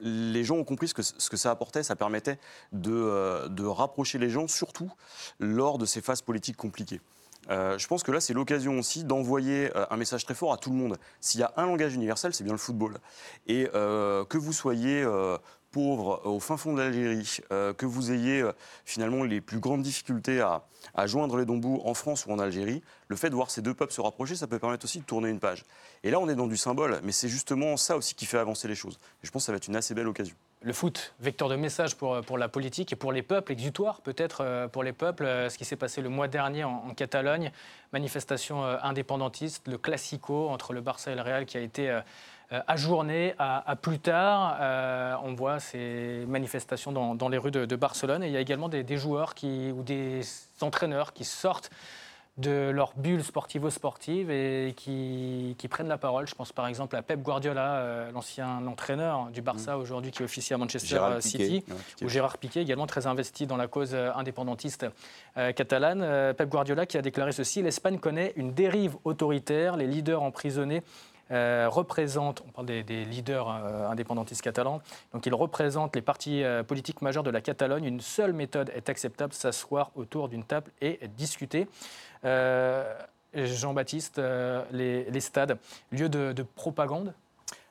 les 0.00 0.44
gens 0.44 0.56
ont 0.56 0.64
compris 0.64 0.88
ce 0.88 0.94
que, 0.94 1.36
ça 1.36 1.50
apportait. 1.50 1.82
Ça 1.82 1.96
permettait 1.96 2.38
de, 2.72 2.92
euh, 2.92 3.48
de, 3.48 3.64
rapprocher 3.64 4.18
les 4.18 4.30
gens, 4.30 4.48
surtout 4.48 4.92
lors 5.38 5.78
de 5.78 5.86
ces 5.86 6.00
phases 6.00 6.22
politiques 6.22 6.56
compliquées. 6.56 7.00
Euh, 7.48 7.78
je 7.78 7.86
pense 7.86 8.02
que 8.02 8.10
là, 8.10 8.20
c'est 8.20 8.34
l'occasion 8.34 8.78
aussi 8.78 9.04
d'envoyer 9.04 9.70
euh, 9.76 9.86
un 9.90 9.96
message 9.96 10.24
très 10.24 10.34
fort 10.34 10.52
à 10.52 10.56
tout 10.56 10.70
le 10.70 10.76
monde. 10.76 10.98
S'il 11.20 11.40
y 11.40 11.44
a 11.44 11.52
un 11.56 11.66
langage 11.66 11.94
universel, 11.94 12.34
c'est 12.34 12.42
bien 12.42 12.52
le 12.52 12.58
football. 12.58 12.98
Et 13.46 13.66
que 13.72 14.36
vous 14.36 14.52
soyez 14.52 15.06
pauvre 15.76 16.22
au 16.24 16.40
fin 16.40 16.56
fond 16.56 16.72
de 16.72 16.80
l'Algérie, 16.80 17.40
que 17.50 17.84
vous 17.84 18.10
ayez 18.10 18.42
finalement 18.86 19.24
les 19.24 19.42
plus 19.42 19.58
grandes 19.58 19.82
difficultés 19.82 20.40
à, 20.40 20.62
joindre 21.04 21.36
les 21.36 21.44
Dombous 21.44 21.82
en 21.84 21.92
France 21.92 22.24
ou 22.24 22.32
en 22.32 22.38
Algérie, 22.38 22.82
le 23.08 23.16
fait 23.16 23.28
de 23.28 23.34
voir 23.34 23.50
ces 23.50 23.60
deux 23.60 23.74
peuples 23.74 23.92
se 23.92 24.00
rapprocher, 24.00 24.36
ça 24.36 24.46
peut 24.46 24.58
permettre 24.58 24.86
aussi 24.86 25.00
de 25.00 25.04
tourner 25.04 25.28
une 25.28 25.38
page. 25.38 25.64
Et 26.02 26.10
là, 26.10 26.18
on 26.18 26.30
est 26.30 26.34
dans 26.34 26.46
du 26.46 26.56
symbole, 26.56 26.98
mais 27.02 27.12
c'est 27.12 27.28
justement 27.28 27.76
ça 27.76 27.98
aussi 27.98 28.14
qui 28.14 28.24
fait 28.24 28.38
avancer 28.38 28.68
les 28.68 28.74
choses. 28.74 28.98
Et 29.22 29.26
je 29.26 29.30
pense 29.30 29.42
que 29.42 29.46
ça 29.46 29.52
va 29.52 29.56
être 29.56 29.68
une 29.68 29.76
assez 29.76 29.92
belle 29.92 30.08
occasion. 30.08 30.34
Le 30.62 30.72
foot, 30.72 31.14
vecteur 31.20 31.48
de 31.48 31.56
message 31.56 31.96
pour, 31.96 32.38
la 32.38 32.48
politique 32.48 32.92
et 32.92 32.96
pour 32.96 33.12
les 33.12 33.22
peuples, 33.22 33.52
exutoire 33.52 34.00
peut-être 34.00 34.40
euh, 34.40 34.68
pour 34.68 34.82
les 34.82 34.92
peuples. 34.92 35.24
Euh, 35.24 35.48
ce 35.50 35.58
qui 35.58 35.64
s'est 35.64 35.76
passé 35.76 36.00
le 36.00 36.08
mois 36.08 36.28
dernier 36.28 36.64
en, 36.64 36.94
Catalogne, 36.94 37.52
manifestation 37.92 38.64
euh, 38.64 38.76
indépendantiste, 38.82 39.68
le 39.68 39.76
classico 39.76 40.48
entre 40.48 40.72
le 40.72 40.80
Barça 40.80 41.12
et 41.12 41.14
le 41.14 41.20
Real 41.20 41.44
qui 41.44 41.58
a 41.58 41.60
été 41.60 42.00
ajourné 42.50 43.34
à, 43.38 43.76
plus 43.80 43.98
tard. 43.98 45.20
on 45.24 45.34
voit 45.34 45.58
ces 45.58 46.24
manifestations 46.28 46.92
dans, 46.92 47.28
les 47.28 47.38
rues 47.38 47.50
de, 47.50 47.76
Barcelone 47.76 48.22
et 48.22 48.28
il 48.28 48.32
y 48.32 48.36
a 48.36 48.40
également 48.40 48.68
des, 48.68 48.82
des 48.82 48.96
joueurs 48.96 49.34
qui, 49.34 49.72
ou 49.72 49.82
des 49.82 50.20
entraîneurs 50.60 51.12
qui 51.12 51.24
sortent 51.24 51.70
de 52.38 52.68
leur 52.68 52.92
bulle 52.96 53.24
sportivo-sportive 53.24 54.30
et 54.30 54.74
qui, 54.76 55.56
prennent 55.70 55.88
la 55.88 55.98
parole. 55.98 56.28
Je 56.28 56.34
pense 56.34 56.52
par 56.52 56.66
exemple 56.66 56.94
à 56.94 57.02
Pep 57.02 57.20
Guardiola, 57.22 57.76
euh, 57.76 58.12
l'ancien 58.12 58.64
entraîneur 58.66 59.30
du 59.32 59.42
Barça 59.42 59.76
mm. 59.76 59.80
aujourd'hui 59.80 60.10
qui 60.10 60.22
officie 60.22 60.54
à 60.54 60.58
Manchester 60.58 60.96
euh, 60.96 61.20
City, 61.20 61.64
ou 62.02 62.08
Gérard 62.08 62.38
Piquet, 62.38 62.62
également 62.62 62.86
très 62.86 63.06
investi 63.06 63.46
dans 63.46 63.56
la 63.56 63.66
cause 63.66 63.94
euh, 63.94 64.12
indépendantiste 64.14 64.86
catalane. 65.34 66.34
Pep 66.34 66.48
Guardiola 66.48 66.86
qui 66.86 66.96
a 66.96 67.02
déclaré 67.02 67.32
ceci 67.32 67.62
l'Espagne 67.62 67.98
connaît 67.98 68.32
une 68.36 68.52
dérive 68.52 68.96
autoritaire, 69.04 69.76
les 69.76 69.86
leaders 69.86 70.22
emprisonnés 70.22 70.82
euh, 71.32 71.68
représente, 71.68 72.42
on 72.46 72.50
parle 72.50 72.66
des, 72.66 73.04
leaders 73.04 73.48
euh, 73.48 73.88
indépendantistes 73.88 74.42
catalans, 74.42 74.80
donc 75.12 75.26
il 75.26 75.34
représente 75.34 75.96
les 75.96 76.02
partis 76.02 76.44
euh, 76.44 76.62
politiques 76.62 77.02
majeurs 77.02 77.24
de 77.24 77.30
la 77.30 77.40
Catalogne. 77.40 77.84
Une 77.84 78.00
seule 78.00 78.32
méthode 78.32 78.70
est 78.74 78.88
acceptable, 78.88 79.32
s'asseoir 79.32 79.90
autour 79.96 80.28
d'une 80.28 80.44
table 80.44 80.70
et 80.80 81.00
discuter. 81.16 81.66
Jean-Baptiste, 83.34 84.20
les, 84.72 85.20
stades, 85.20 85.58
lieu 85.92 86.08
de 86.08 86.42
propagande 86.42 87.12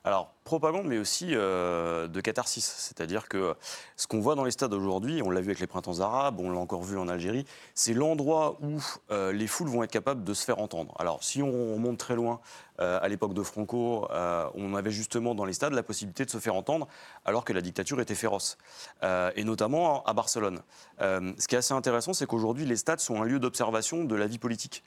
alors, 0.06 0.36
propagande, 0.44 0.86
mais 0.86 1.00
aussi 1.00 1.30
euh, 1.32 2.08
de 2.08 2.22
catharsis. 2.22 2.64
C'est-à-dire 2.64 3.28
que 3.28 3.56
ce 3.98 4.06
qu'on 4.06 4.20
voit 4.20 4.36
dans 4.36 4.44
les 4.44 4.52
stades 4.52 4.72
aujourd'hui, 4.72 5.24
on 5.24 5.32
l'a 5.32 5.42
vu 5.42 5.48
avec 5.48 5.60
les 5.60 5.66
printemps 5.66 6.00
arabes, 6.00 6.40
on 6.40 6.52
l'a 6.52 6.60
encore 6.60 6.84
vu 6.84 6.96
en 7.00 7.08
Algérie, 7.08 7.44
c'est 7.74 7.94
l'endroit 7.94 8.60
où 8.62 8.80
euh, 9.10 9.34
les 9.34 9.48
foules 9.48 9.68
vont 9.68 9.82
être 9.82 9.90
capables 9.90 10.24
de 10.24 10.34
se 10.36 10.46
faire 10.46 10.60
entendre. 10.60 10.94
Alors, 11.00 11.24
si 11.24 11.42
on 11.42 11.80
monte 11.80 11.98
très 11.98 12.16
loin, 12.16 12.40
euh, 12.80 13.00
à 13.02 13.08
l'époque 13.08 13.34
de 13.34 13.42
Franco, 13.42 14.08
on 14.54 14.76
avait 14.76 14.92
justement 14.92 15.34
dans 15.34 15.46
les 15.46 15.54
stades 15.54 15.74
la 15.74 15.82
possibilité 15.82 16.24
de 16.24 16.30
se 16.30 16.38
faire 16.38 16.54
entendre, 16.54 16.88
alors 17.26 17.44
que 17.44 17.54
la 17.54 17.62
dictature 17.62 18.00
était 18.00 18.14
féroce. 18.14 18.60
et 19.02 19.44
notamment 19.44 20.04
à 20.04 20.14
Barcelone. 20.14 20.62
ce 21.00 21.48
qui 21.48 21.56
est 21.56 21.58
assez 21.58 21.74
intéressant, 21.74 22.14
c'est 22.14 22.28
qu'aujourd'hui, 22.28 22.66
les 22.66 22.76
stades 22.76 23.00
sont 23.00 23.20
un 23.24 23.26
lieu 23.26 23.40
d'observation 23.40 24.04
de 24.04 24.16
la 24.16 24.28
vie 24.28 24.38
politique. 24.38 24.84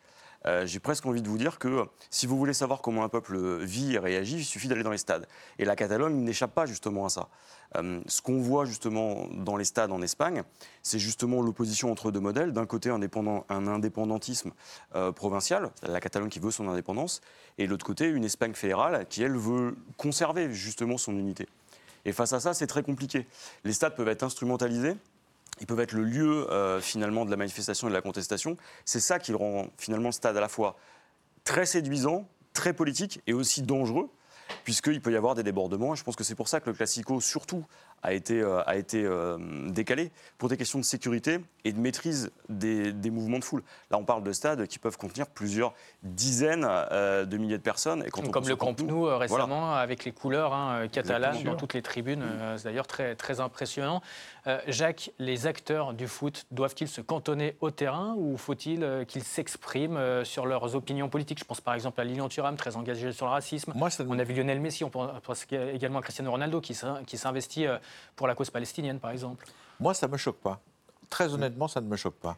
Euh, 0.46 0.66
j'ai 0.66 0.79
presque 0.79 1.05
envie 1.07 1.22
de 1.22 1.29
vous 1.29 1.38
dire 1.38 1.59
que 1.59 1.85
si 2.11 2.27
vous 2.27 2.38
voulez 2.38 2.55
savoir 2.55 2.81
comment 2.81 3.03
un 3.03 3.09
peuple 3.09 3.59
vit 3.62 3.94
et 3.94 3.98
réagit, 3.98 4.37
il 4.37 4.44
suffit 4.44 4.68
d'aller 4.68 4.83
dans 4.83 4.90
les 4.90 4.98
stades. 4.98 5.27
Et 5.59 5.64
la 5.64 5.77
Catalogne 5.77 6.14
n'échappe 6.14 6.55
pas 6.55 6.66
justement 6.66 7.07
à 7.07 7.09
ça. 7.09 7.29
Euh, 7.77 8.01
ce 8.07 8.22
qu'on 8.22 8.40
voit 8.40 8.64
justement 8.64 9.27
dans 9.33 9.57
les 9.57 9.64
stades 9.64 9.92
en 9.92 10.01
Espagne, 10.01 10.42
c'est 10.83 10.98
justement 10.98 11.42
l'opposition 11.42 11.90
entre 11.90 12.11
deux 12.11 12.20
modèles. 12.20 12.53
D'un 12.53 12.66
côté, 12.66 12.90
un, 12.90 13.66
indépendantisme 13.66 14.53
euh, 14.94 15.12
provincial, 15.12 15.70
la 15.83 16.01
Catalogne 16.01 16.31
qui 16.31 16.38
veut 16.38 16.51
son 16.51 16.68
indépendance, 16.68 17.20
et 17.59 17.66
de 17.66 17.70
l'autre 17.70 17.85
côté, 17.85 18.07
une 18.09 18.24
Espagne 18.24 18.55
fédérale 18.55 19.07
qui, 19.09 19.22
elle, 19.22 19.37
veut 19.37 19.77
conserver 19.96 20.53
justement 20.55 20.96
son 20.98 21.12
unité. 21.12 21.46
Et 22.05 22.12
face 22.12 22.33
à 22.33 22.40
ça, 22.40 22.55
c'est 22.55 22.66
très 22.66 22.83
compliqué. 22.83 23.27
Les 23.64 23.72
stades 23.72 23.94
peuvent 23.94 24.09
être 24.09 24.22
instrumentalisés 24.22 24.94
ils 25.60 25.66
peuvent 25.66 25.80
être 25.80 25.92
le 25.92 26.04
lieu 26.04 26.50
euh, 26.50 26.80
finalement 26.80 27.24
de 27.24 27.30
la 27.30 27.36
manifestation 27.36 27.88
et 27.88 27.90
de 27.90 27.94
la 27.94 28.02
contestation. 28.02 28.56
C'est 28.84 29.00
ça 29.00 29.18
qui 29.18 29.32
rend 29.32 29.68
finalement 29.76 30.08
le 30.08 30.12
stade 30.12 30.36
à 30.36 30.40
la 30.40 30.48
fois 30.48 30.76
très 31.44 31.66
séduisant, 31.66 32.28
très 32.52 32.72
politique 32.72 33.20
et 33.26 33.32
aussi 33.32 33.62
dangereux, 33.62 34.10
puisqu'il 34.64 35.00
peut 35.00 35.12
y 35.12 35.16
avoir 35.16 35.34
des 35.34 35.42
débordements. 35.42 35.94
Et 35.94 35.96
je 35.96 36.04
pense 36.04 36.16
que 36.16 36.24
c'est 36.24 36.34
pour 36.34 36.48
ça 36.48 36.61
que 36.61 36.70
le 36.70 36.76
Classico, 36.76 37.20
surtout 37.20 37.64
a 38.02 38.12
été, 38.12 38.40
euh, 38.40 38.62
a 38.66 38.76
été 38.76 39.04
euh, 39.04 39.38
décalé 39.68 40.11
pour 40.38 40.48
des 40.48 40.56
questions 40.56 40.78
de 40.78 40.84
sécurité 40.84 41.40
et 41.64 41.72
de 41.72 41.80
maîtrise 41.80 42.30
des, 42.48 42.92
mouvements 43.11 43.38
de 43.38 43.44
foule. 43.44 43.62
Là, 43.90 43.98
on 43.98 44.04
parle 44.04 44.22
de 44.22 44.32
stades 44.32 44.66
qui 44.66 44.78
peuvent 44.78 44.96
contenir 44.96 45.26
plusieurs 45.26 45.72
dizaines 46.02 46.66
euh, 46.68 47.24
de 47.24 47.37
milliers 47.37 47.58
de 47.58 47.62
personnes. 47.62 48.04
Et 48.06 48.11
quand 48.11 48.28
Comme 48.30 48.46
le 48.46 48.56
Camp 48.56 48.78
Nou 48.80 49.06
récemment, 49.16 49.74
avec 49.74 50.04
les 50.04 50.12
couleurs 50.12 50.54
hein, 50.54 50.87
catalanes 50.88 51.42
dans 51.42 51.56
toutes 51.56 51.74
les 51.74 51.82
tribunes. 51.82 52.24
c'est 52.56 52.64
d'ailleurs 52.64 52.87
très, 52.87 53.14
très 53.14 53.40
impressionnant. 53.40 54.02
Jacques, 54.66 55.11
les 55.18 55.46
acteurs 55.46 55.92
du 55.92 56.08
foot 56.08 56.46
doivent-ils 56.50 56.88
se 56.88 57.02
cantonner 57.02 57.56
au 57.61 57.70
terrain 57.70 58.14
ou 58.16 58.38
faut-il 58.38 59.04
qu'ils 59.06 59.22
s'expriment 59.22 60.24
sur 60.24 60.46
leurs 60.46 60.74
opinions 60.74 61.08
politiques? 61.08 61.38
Je 61.38 61.44
pense 61.44 61.61
par 61.61 61.74
exemple 61.74 62.00
à 62.00 62.04
Lilian 62.04 62.28
Thuram, 62.28 62.56
très 62.56 62.76
engagé 62.76 63.12
sur 63.12 63.26
le 63.26 63.32
racisme. 63.32 63.72
Moi, 63.74 63.88
On 64.08 64.18
a 64.18 64.24
vu 64.24 64.34
Lionel 64.38 64.61
Messi, 64.61 64.85
on 64.85 64.90
pense 64.90 65.46
également 65.53 65.98
à 65.98 66.03
Cristiano 66.03 66.31
Ronaldo 66.31 66.61
qui 66.61 66.74
s'investit 66.74 67.66
pour 68.16 68.27
la 68.27 68.35
cause 68.35 68.51
palestinienne, 68.51 69.01
par 69.01 69.11
exemple 69.11 69.46
Moi, 69.81 69.94
ça 69.94 70.07
ne 70.07 70.12
me 70.12 70.16
choque 70.16 70.38
pas. 70.38 70.61
Très 71.11 71.33
honnêtement, 71.33 71.68
ça 71.68 71.81
ne 71.81 71.87
me 71.87 71.96
choque 71.96 72.16
pas. 72.16 72.37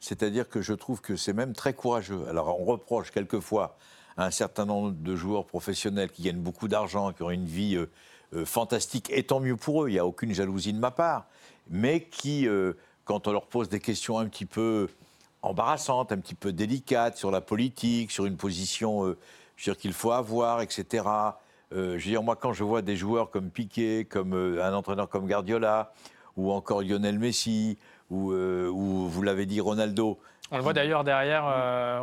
C'est-à-dire 0.00 0.48
que 0.48 0.62
je 0.62 0.74
trouve 0.74 1.00
que 1.00 1.16
c'est 1.16 1.32
même 1.32 1.54
très 1.54 1.74
courageux. 1.74 2.26
Alors, 2.28 2.60
on 2.60 2.64
reproche 2.64 3.10
quelquefois 3.10 3.76
à 4.16 4.26
un 4.26 4.30
certain 4.30 4.64
nombre 4.64 4.92
de 4.92 5.16
joueurs 5.16 5.46
professionnels 5.46 6.10
qui 6.10 6.22
gagnent 6.22 6.40
beaucoup 6.40 6.68
d'argent, 6.68 7.12
qui 7.12 7.22
ont 7.22 7.30
une 7.30 7.46
vie 7.46 7.76
euh, 7.76 7.90
euh, 8.34 8.44
fantastique, 8.44 9.10
et 9.12 9.22
tant 9.22 9.40
mieux 9.40 9.56
pour 9.56 9.84
eux, 9.84 9.88
il 9.88 9.92
n'y 9.92 9.98
a 9.98 10.06
aucune 10.06 10.32
jalousie 10.32 10.72
de 10.72 10.78
ma 10.78 10.90
part, 10.90 11.26
mais 11.70 12.02
qui, 12.02 12.46
euh, 12.46 12.74
quand 13.04 13.28
on 13.28 13.32
leur 13.32 13.46
pose 13.46 13.68
des 13.68 13.80
questions 13.80 14.18
un 14.18 14.26
petit 14.26 14.44
peu 14.44 14.88
embarrassantes, 15.42 16.10
un 16.10 16.18
petit 16.18 16.34
peu 16.34 16.52
délicates 16.52 17.16
sur 17.16 17.30
la 17.30 17.40
politique, 17.40 18.10
sur 18.10 18.26
une 18.26 18.36
position 18.36 19.14
qu'il 19.58 19.92
faut 19.92 20.12
avoir, 20.12 20.62
etc., 20.62 21.04
euh, 21.72 21.98
je 21.98 22.04
veux 22.04 22.10
dire, 22.10 22.22
moi, 22.22 22.36
quand 22.36 22.52
je 22.52 22.64
vois 22.64 22.82
des 22.82 22.96
joueurs 22.96 23.30
comme 23.30 23.50
Piqué, 23.50 24.06
comme 24.06 24.32
euh, 24.34 24.64
un 24.64 24.72
entraîneur 24.72 25.08
comme 25.08 25.26
Guardiola, 25.26 25.92
ou 26.36 26.50
encore 26.52 26.82
Lionel 26.82 27.18
Messi, 27.18 27.76
ou, 28.10 28.32
euh, 28.32 28.70
vous 28.72 29.22
l'avez 29.22 29.44
dit, 29.44 29.60
Ronaldo. 29.60 30.18
On 30.50 30.56
le 30.56 30.62
voit 30.62 30.72
d'ailleurs 30.72 31.04
derrière, 31.04 31.44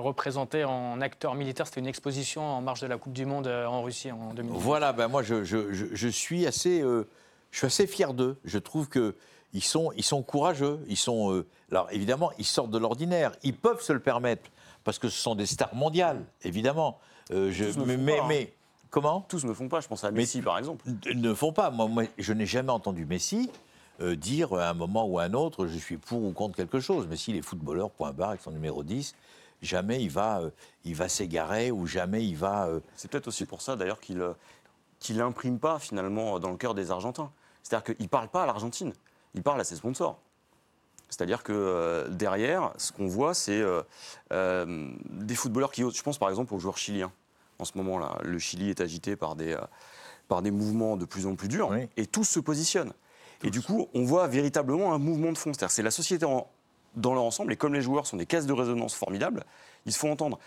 représenté 0.04 0.66
en 0.66 1.02
acteur 1.02 1.34
militaire. 1.34 1.66
C'était 1.66 1.80
une 1.80 1.88
exposition 1.88 2.44
en 2.44 2.62
marge 2.62 2.80
de 2.80 2.86
la 2.86 3.00
Coupe 3.00 3.14
du 3.14 3.26
Monde 3.26 3.48
en 3.48 3.82
Russie 3.82 4.12
en 4.12 4.36
2010. 4.36 4.60
Voilà, 4.60 4.94
ben 4.94 5.08
moi, 5.08 5.24
je, 5.24 5.44
je, 5.44 5.74
je, 5.74 6.08
suis 6.08 6.46
assez, 6.46 6.82
je 6.82 7.58
suis 7.58 7.66
assez 7.66 7.88
fier 7.88 8.14
d'eux. 8.14 8.38
Je 8.44 8.60
trouve 8.60 8.88
que 8.88 9.16
ils 9.54 9.64
sont, 9.64 9.92
ils 9.96 10.04
sont 10.04 10.22
courageux. 10.22 10.80
Ils 10.88 10.98
sont, 10.98 11.44
alors 11.72 11.88
évidemment, 11.90 12.30
ils 12.38 12.46
sortent 12.46 12.70
de 12.70 12.78
l'ordinaire. 12.78 13.32
Ils 13.42 13.56
peuvent 13.56 13.82
se 13.82 13.94
le 13.94 14.00
permettre 14.00 14.44
parce 14.84 15.00
que 15.00 15.10
ce 15.10 15.20
sont 15.20 15.34
des 15.34 15.48
stars 15.48 15.74
mondiales, 15.74 16.24
évidemment. 16.44 17.00
Je, 17.32 17.80
mais, 17.80 17.98
mais, 18.28 18.54
Comment? 18.96 19.26
Tous 19.28 19.44
ne 19.44 19.54
font 19.54 19.68
pas, 19.68 19.82
je 19.82 19.90
pense 19.90 20.06
à 20.06 20.12
Messi 20.12 20.42
par 20.42 20.58
exemple. 20.58 20.86
Ne 21.14 21.34
font 21.34 21.52
pas. 21.52 21.70
Moi, 21.70 22.06
je 22.18 22.32
n'ai 22.32 22.46
jamais 22.46 22.70
entendu 22.72 23.06
Messi 23.06 23.52
euh, 24.00 24.16
dire 24.16 24.54
à 24.54 24.70
un 24.70 24.74
moment 24.74 25.06
ou 25.06 25.20
à 25.20 25.24
un 25.24 25.34
autre 25.34 25.68
je 25.68 25.78
suis 25.78 25.98
pour 25.98 26.24
ou 26.24 26.32
contre 26.32 26.56
quelque 26.56 26.80
chose. 26.80 27.06
Mais 27.10 27.18
s'il 27.18 27.36
est 27.36 27.42
footballeur, 27.42 27.90
point 27.92 28.14
barre, 28.14 28.30
avec 28.30 28.42
son 28.42 28.52
numéro 28.52 28.84
10, 28.84 29.14
jamais 29.62 30.02
il 30.02 30.10
va, 30.10 30.40
euh, 30.40 30.50
il 30.86 30.96
va 30.96 31.10
s'égarer 31.10 31.72
ou 31.72 31.86
jamais 31.88 32.26
il 32.26 32.38
va. 32.38 32.68
euh, 32.68 32.80
C'est 32.96 33.12
peut-être 33.12 33.28
aussi 33.28 33.46
pour 33.46 33.62
ça 33.62 33.76
d'ailleurs 33.76 34.00
qu'il 34.00 34.26
qu'il 35.00 35.18
n'imprime 35.18 35.60
pas 35.60 35.78
finalement 35.78 36.40
dans 36.40 36.52
le 36.52 36.58
cœur 36.58 36.74
des 36.74 36.90
Argentins. 36.90 37.30
C'est-à-dire 37.64 37.96
qu'il 37.96 38.06
ne 38.06 38.10
parle 38.10 38.30
pas 38.30 38.44
à 38.44 38.46
l'Argentine, 38.46 38.94
il 39.34 39.44
parle 39.44 39.60
à 39.60 39.66
ses 39.66 39.76
sponsors. 39.76 40.20
C'est-à-dire 41.16 41.44
que 41.44 41.54
euh, 41.54 42.10
derrière, 42.10 42.74
ce 42.78 42.92
qu'on 42.92 43.08
voit, 43.08 43.34
c'est 43.34 43.62
euh, 43.62 43.82
euh, 44.34 44.90
des 45.10 45.36
footballeurs 45.36 45.72
qui 45.72 45.82
osent. 45.84 45.96
Je 45.96 46.04
pense 46.04 46.18
par 46.18 46.30
exemple 46.30 46.54
aux 46.54 46.60
joueurs 46.60 46.78
chiliens. 46.78 47.12
En 47.58 47.64
ce 47.64 47.78
moment-là, 47.78 48.18
le 48.24 48.38
Chili 48.38 48.70
est 48.70 48.82
agité 48.82 49.16
par 49.16 49.36
des, 49.38 49.56
par 50.28 50.42
des 50.42 50.52
mouvements 50.52 50.98
de 50.98 51.06
plus 51.06 51.26
en 51.26 51.36
plus 51.36 51.48
durs 51.48 51.70
Oui. 51.70 51.88
et 51.96 52.06
tous 52.06 52.26
se 52.26 52.42
positionnent. 52.42 52.92
Et 53.44 53.50
du 53.50 53.62
coup, 53.62 53.88
on 53.94 54.04
voit 54.04 54.28
véritablement 54.28 54.94
un 54.94 54.98
mouvement 54.98 55.32
de 55.32 55.38
fond. 55.38 55.54
C'est-à-dire 55.54 55.72
c'est 55.72 55.82
la 55.84 55.92
société 55.92 56.26
en- 56.26 56.48
dans 56.98 57.14
leur 57.14 57.24
ensemble, 57.24 57.54
et 57.54 57.56
comme 57.58 57.74
les 57.74 57.82
joueurs 57.82 58.08
sont 58.08 58.18
des 58.18 58.26
caisses 58.26 58.46
de 58.46 58.52
résonance 58.54 58.94
formidables, 58.94 59.46
ils 59.86 59.94
se 59.94 60.00
font 60.00 60.12
entendre. 60.12 60.38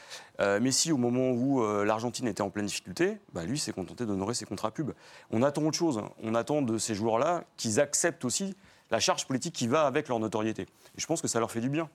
Euh, 0.41 0.61
Messi, 0.61 0.93
au 0.93 0.97
moment 0.99 1.31
où 1.31 1.63
euh, 1.63 1.85
l'Argentine 1.87 2.27
était 2.27 2.43
en 2.43 2.51
pleine 2.51 2.67
difficulté, 2.67 3.19
bah, 3.33 3.45
lui 3.45 3.59
s'est 3.59 3.73
contenté 3.73 4.05
d'honorer 4.05 4.35
ses 4.35 4.45
contrats 4.45 4.71
pubs. 4.71 4.93
On 5.31 5.43
attend 5.43 5.63
autre 5.63 5.79
chose. 5.79 5.97
hein. 5.99 6.11
On 6.23 6.35
attend 6.35 6.61
de 6.61 6.77
ces 6.77 6.95
joueurs-là 6.95 7.45
qu'ils 7.57 7.81
acceptent 7.81 8.25
aussi 8.27 8.55
la 8.91 9.01
charge 9.01 9.27
politique 9.27 9.55
qui 9.55 9.67
va 9.69 9.87
avec 9.87 10.09
leur 10.09 10.19
notoriété. 10.19 10.63
Et 10.63 11.01
je 11.01 11.07
pense 11.07 11.21
que 11.23 11.29
ça 11.29 11.39
leur 11.41 11.51
fait 11.51 11.61
du 11.61 11.69
bien. 11.71 11.89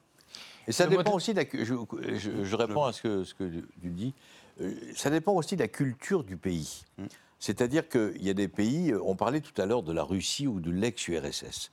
Et 0.67 0.71
ça 0.71 0.87
dépend 0.87 1.11
de- 1.11 1.15
aussi 1.15 1.31
de 1.33 1.37
la. 1.39 1.45
cu- 1.45 1.65
Je, 1.65 1.75
je- 2.17 2.43
je 2.43 2.55
réponds 2.55 2.83
à 2.85 2.93
ce 2.93 3.01
que, 3.01 3.23
ce 3.23 3.33
que 3.33 3.43
tu 3.81 3.89
dis. 3.89 4.13
Euh, 4.61 4.73
Ça 4.95 5.09
dépend 5.09 5.33
aussi 5.33 5.55
de 5.55 5.61
la 5.61 5.67
culture 5.67 6.23
du 6.23 6.37
pays. 6.37 6.83
Mm. 6.97 7.05
C'est-à-dire 7.39 7.89
qu'il 7.89 8.23
y 8.23 8.29
a 8.29 8.33
des 8.33 8.47
pays. 8.47 8.91
euh, 8.91 8.99
On 9.03 9.15
parlait 9.15 9.41
tout 9.41 9.59
à 9.61 9.65
l'heure 9.65 9.83
de 9.83 9.91
la 9.91 10.03
Russie 10.03 10.47
ou 10.47 10.59
de 10.59 10.71
l'ex-URSS. 10.71 11.71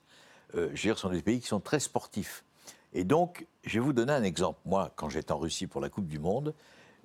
Euh, 0.57 0.67
je 0.75 0.83
veux 0.83 0.89
dire, 0.89 0.97
ce 0.97 1.03
sont 1.03 1.11
des 1.11 1.23
pays 1.23 1.41
qui 1.41 1.47
sont 1.47 1.61
très 1.61 1.79
sportifs. 1.81 2.45
Et 2.93 3.05
donc, 3.05 3.47
je 3.65 3.75
vais 3.79 3.85
vous 3.85 3.93
donner 3.93 4.13
un 4.13 4.25
exemple. 4.25 4.59
Moi, 4.65 4.93
quand 4.97 5.09
j'étais 5.09 5.31
en 5.33 5.39
Russie 5.39 5.69
pour 5.69 5.81
la 5.81 5.89
Coupe 5.89 6.09
du 6.09 6.19
Monde, 6.19 6.53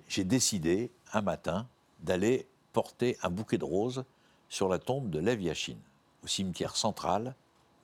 j'ai 0.08 0.24
décidé 0.24 0.90
un 1.12 1.22
matin 1.22 1.68
d'aller 2.00 2.46
porter 2.72 3.16
un 3.22 3.30
bouquet 3.30 3.56
de 3.58 3.64
roses 3.64 4.04
sur 4.48 4.68
la 4.68 4.78
tombe 4.80 5.10
de 5.10 5.20
Lev 5.20 5.40
Yachine, 5.40 5.78
au 6.24 6.26
cimetière 6.26 6.76
central 6.76 7.34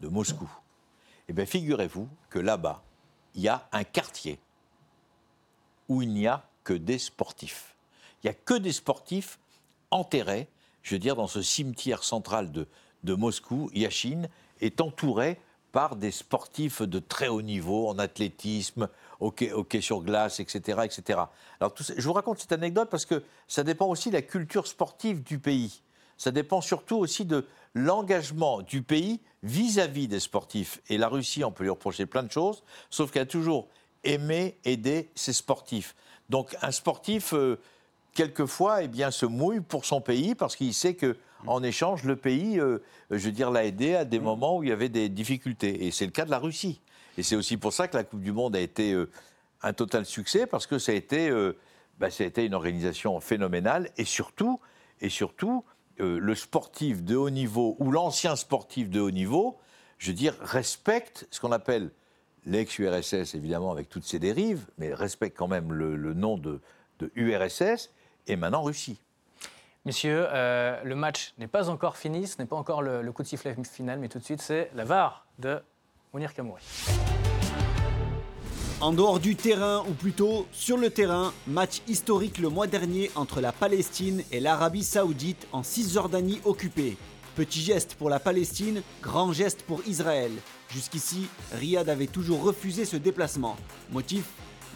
de 0.03 0.09
Moscou. 0.09 0.51
Eh 1.29 1.33
bien, 1.33 1.47
figurez-vous 1.47 2.09
que 2.29 2.39
là-bas, 2.39 2.83
il 3.35 3.43
y 3.43 3.49
a 3.49 3.67
un 3.73 3.85
quartier 3.85 4.39
où 5.89 6.03
il 6.03 6.13
n'y 6.13 6.27
a 6.27 6.45
que 6.65 6.75
des 6.75 6.99
sportifs. 6.99 7.77
Il 8.23 8.27
n'y 8.27 8.31
a 8.31 8.35
que 8.35 8.55
des 8.55 8.73
sportifs 8.73 9.39
enterrés, 9.91 10.49
je 10.83 10.95
veux 10.95 10.99
dire, 10.99 11.17
dans 11.17 11.29
ce 11.29 11.41
cimetière 11.41 12.03
central 12.05 12.53
de, 12.53 12.67
de 13.05 13.15
Moscou. 13.15 13.71
Yachine 13.73 14.29
est 14.61 14.81
entouré 14.81 15.41
par 15.71 15.97
des 15.97 16.11
sportifs 16.11 16.83
de 16.83 16.99
très 16.99 17.29
haut 17.29 17.41
niveau 17.41 17.89
en 17.89 17.99
athlétisme, 17.99 18.89
hockey, 19.21 19.81
sur 19.81 20.03
glace, 20.03 20.41
etc. 20.41 20.81
etc. 20.85 21.21
Alors, 21.61 21.75
je 21.79 22.03
vous 22.07 22.13
raconte 22.13 22.41
cette 22.41 22.53
anecdote 22.53 22.91
parce 22.91 23.07
que 23.07 23.23
ça 23.49 23.65
dépend 23.65 23.87
aussi 23.87 24.11
de 24.11 24.15
la 24.15 24.23
culture 24.23 24.67
sportive 24.67 25.23
du 25.23 25.39
pays. 25.39 25.83
Ça 26.23 26.31
dépend 26.31 26.61
surtout 26.61 26.99
aussi 26.99 27.25
de 27.25 27.49
l'engagement 27.75 28.63
du 28.63 28.81
pays 28.81 29.19
vis-à-vis 29.43 30.07
des 30.07 30.21
sportifs. 30.21 30.81
Et 30.89 30.97
la 30.97 31.09
Russie, 31.09 31.43
on 31.43 31.51
peut 31.51 31.65
lui 31.65 31.71
reprocher 31.71 32.07
plein 32.07 32.23
de 32.23 32.31
choses, 32.31 32.63
sauf 32.91 33.11
qu'elle 33.11 33.23
a 33.23 33.27
toujours 33.27 33.67
aimé 34.05 34.57
aider 34.65 35.11
ses 35.17 35.33
sportifs. 35.33 35.97
Donc 36.31 36.57
un 36.63 36.71
sportif, 36.71 37.35
euh, 37.35 37.59
quelquefois, 38.15 38.85
eh 38.85 38.87
bien, 38.87 39.11
se 39.11 39.27
mouille 39.27 39.63
pour 39.63 39.85
son 39.85 40.01
pays 40.01 40.37
parce 40.37 40.55
qu'il 40.55 40.73
sait 40.75 40.95
que 40.95 41.17
en 41.49 41.61
échange, 41.65 42.05
le 42.05 42.15
pays, 42.15 42.61
euh, 42.61 42.79
je 43.11 43.29
veux 43.29 43.53
l'a 43.53 43.65
aidé 43.65 43.97
à 43.97 44.05
des 44.05 44.21
moments 44.21 44.59
où 44.59 44.63
il 44.63 44.69
y 44.69 44.73
avait 44.73 44.89
des 44.89 45.09
difficultés. 45.09 45.87
Et 45.87 45.91
c'est 45.91 46.05
le 46.07 46.13
cas 46.13 46.25
de 46.25 46.31
la 46.31 46.39
Russie. 46.39 46.81
Et 47.19 47.25
c'est 47.25 47.35
aussi 47.35 47.57
pour 47.57 47.73
ça 47.73 47.89
que 47.89 47.97
la 47.97 48.05
Coupe 48.05 48.23
du 48.23 48.31
Monde 48.31 48.55
a 48.55 48.61
été 48.61 48.93
euh, 48.93 49.11
un 49.61 49.73
total 49.73 50.07
succès 50.07 50.47
parce 50.47 50.69
que 50.69 50.79
ça 50.79 50.93
a 50.93 50.95
été, 50.95 51.33
bah, 51.99 52.13
ça 52.13 52.23
a 52.23 52.29
été 52.29 52.45
une 52.45 52.55
organisation 52.55 53.19
phénoménale 53.19 53.91
et 53.97 54.05
surtout, 54.05 54.61
et 55.01 55.09
surtout, 55.09 55.65
euh, 56.01 56.19
le 56.19 56.35
sportif 56.35 57.03
de 57.03 57.17
haut 57.17 57.31
niveau 57.31 57.77
ou 57.79 57.91
l'ancien 57.91 58.37
sportif 58.37 58.91
de 58.91 59.01
haut 59.01 59.11
niveau, 59.11 59.59
je 59.99 60.09
veux 60.09 60.17
dire, 60.17 60.35
respecte 60.41 61.27
ce 61.31 61.41
qu'on 61.41 61.53
appelle 61.53 61.91
l'ex-URSS, 62.47 63.35
évidemment, 63.35 63.71
avec 63.71 63.89
toutes 63.89 64.05
ses 64.05 64.19
dérives, 64.19 64.67
mais 64.79 64.93
respecte 64.93 65.37
quand 65.37 65.49
même 65.49 65.73
le, 65.73 66.15
nom 66.15 66.39
de, 66.39 66.61
URSS 67.15 67.91
et 68.27 68.37
maintenant 68.37 68.63
Russie. 68.63 69.01
Messieurs, 69.85 70.27
euh, 70.31 70.81
le 70.85 70.95
match 70.95 71.35
n'est 71.39 71.49
pas 71.49 71.69
encore 71.69 71.97
fini, 71.97 72.27
ce 72.27 72.41
n'est 72.41 72.47
pas 72.47 72.57
encore 72.57 72.83
le, 72.83 73.03
le 73.03 73.13
coup 73.13 73.23
de 73.23 73.29
sifflet 73.29 73.57
final, 73.65 73.99
mais 73.99 74.09
tout 74.09 74.19
de 74.19 74.25
suite, 74.25 74.41
c'est 74.41 74.71
la 74.75 74.85
VAR 74.85 75.27
de 75.39 75.61
Mounir 76.13 76.33
Kamouri. 76.33 76.63
En 78.83 78.93
dehors 78.93 79.21
du 79.21 79.37
terrain, 79.37 79.85
ou 79.89 79.93
plutôt 79.93 80.45
sur 80.51 80.77
le 80.77 80.91
terrain, 80.91 81.33
match 81.47 81.83
historique 81.87 82.39
le 82.39 82.49
mois 82.49 82.67
dernier 82.67 83.13
entre 83.15 83.41
la 83.41 83.53
Palestine 83.53 84.25
et 84.33 84.41
l'Arabie 84.41 84.83
Saoudite 84.83 85.47
en 85.53 85.63
Cisjordanie 85.63 86.41
occupée. 86.45 86.97
Petit 87.37 87.61
geste 87.61 87.95
pour 87.95 88.11
la 88.11 88.19
Palestine, 88.19 88.83
grand 89.01 89.33
geste 89.33 89.63
pour 89.63 89.87
Israël. 89.87 90.33
Jusqu'ici, 90.69 91.29
Riyad 91.53 91.89
avait 91.89 92.09
toujours 92.09 92.43
refusé 92.43 92.85
ce 92.85 92.97
déplacement. 92.97 93.57
Motif 93.93 94.25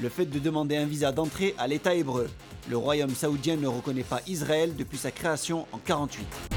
Le 0.01 0.09
fait 0.09 0.27
de 0.27 0.39
demander 0.39 0.77
un 0.77 0.87
visa 0.87 1.11
d'entrée 1.11 1.57
à 1.59 1.67
l'État 1.67 1.97
hébreu. 1.97 2.31
Le 2.71 2.77
royaume 2.77 3.13
saoudien 3.13 3.57
ne 3.57 3.67
reconnaît 3.67 4.05
pas 4.05 4.21
Israël 4.29 4.77
depuis 4.77 4.99
sa 4.99 5.11
création 5.11 5.67
en 5.73 5.79
48. 5.79 6.56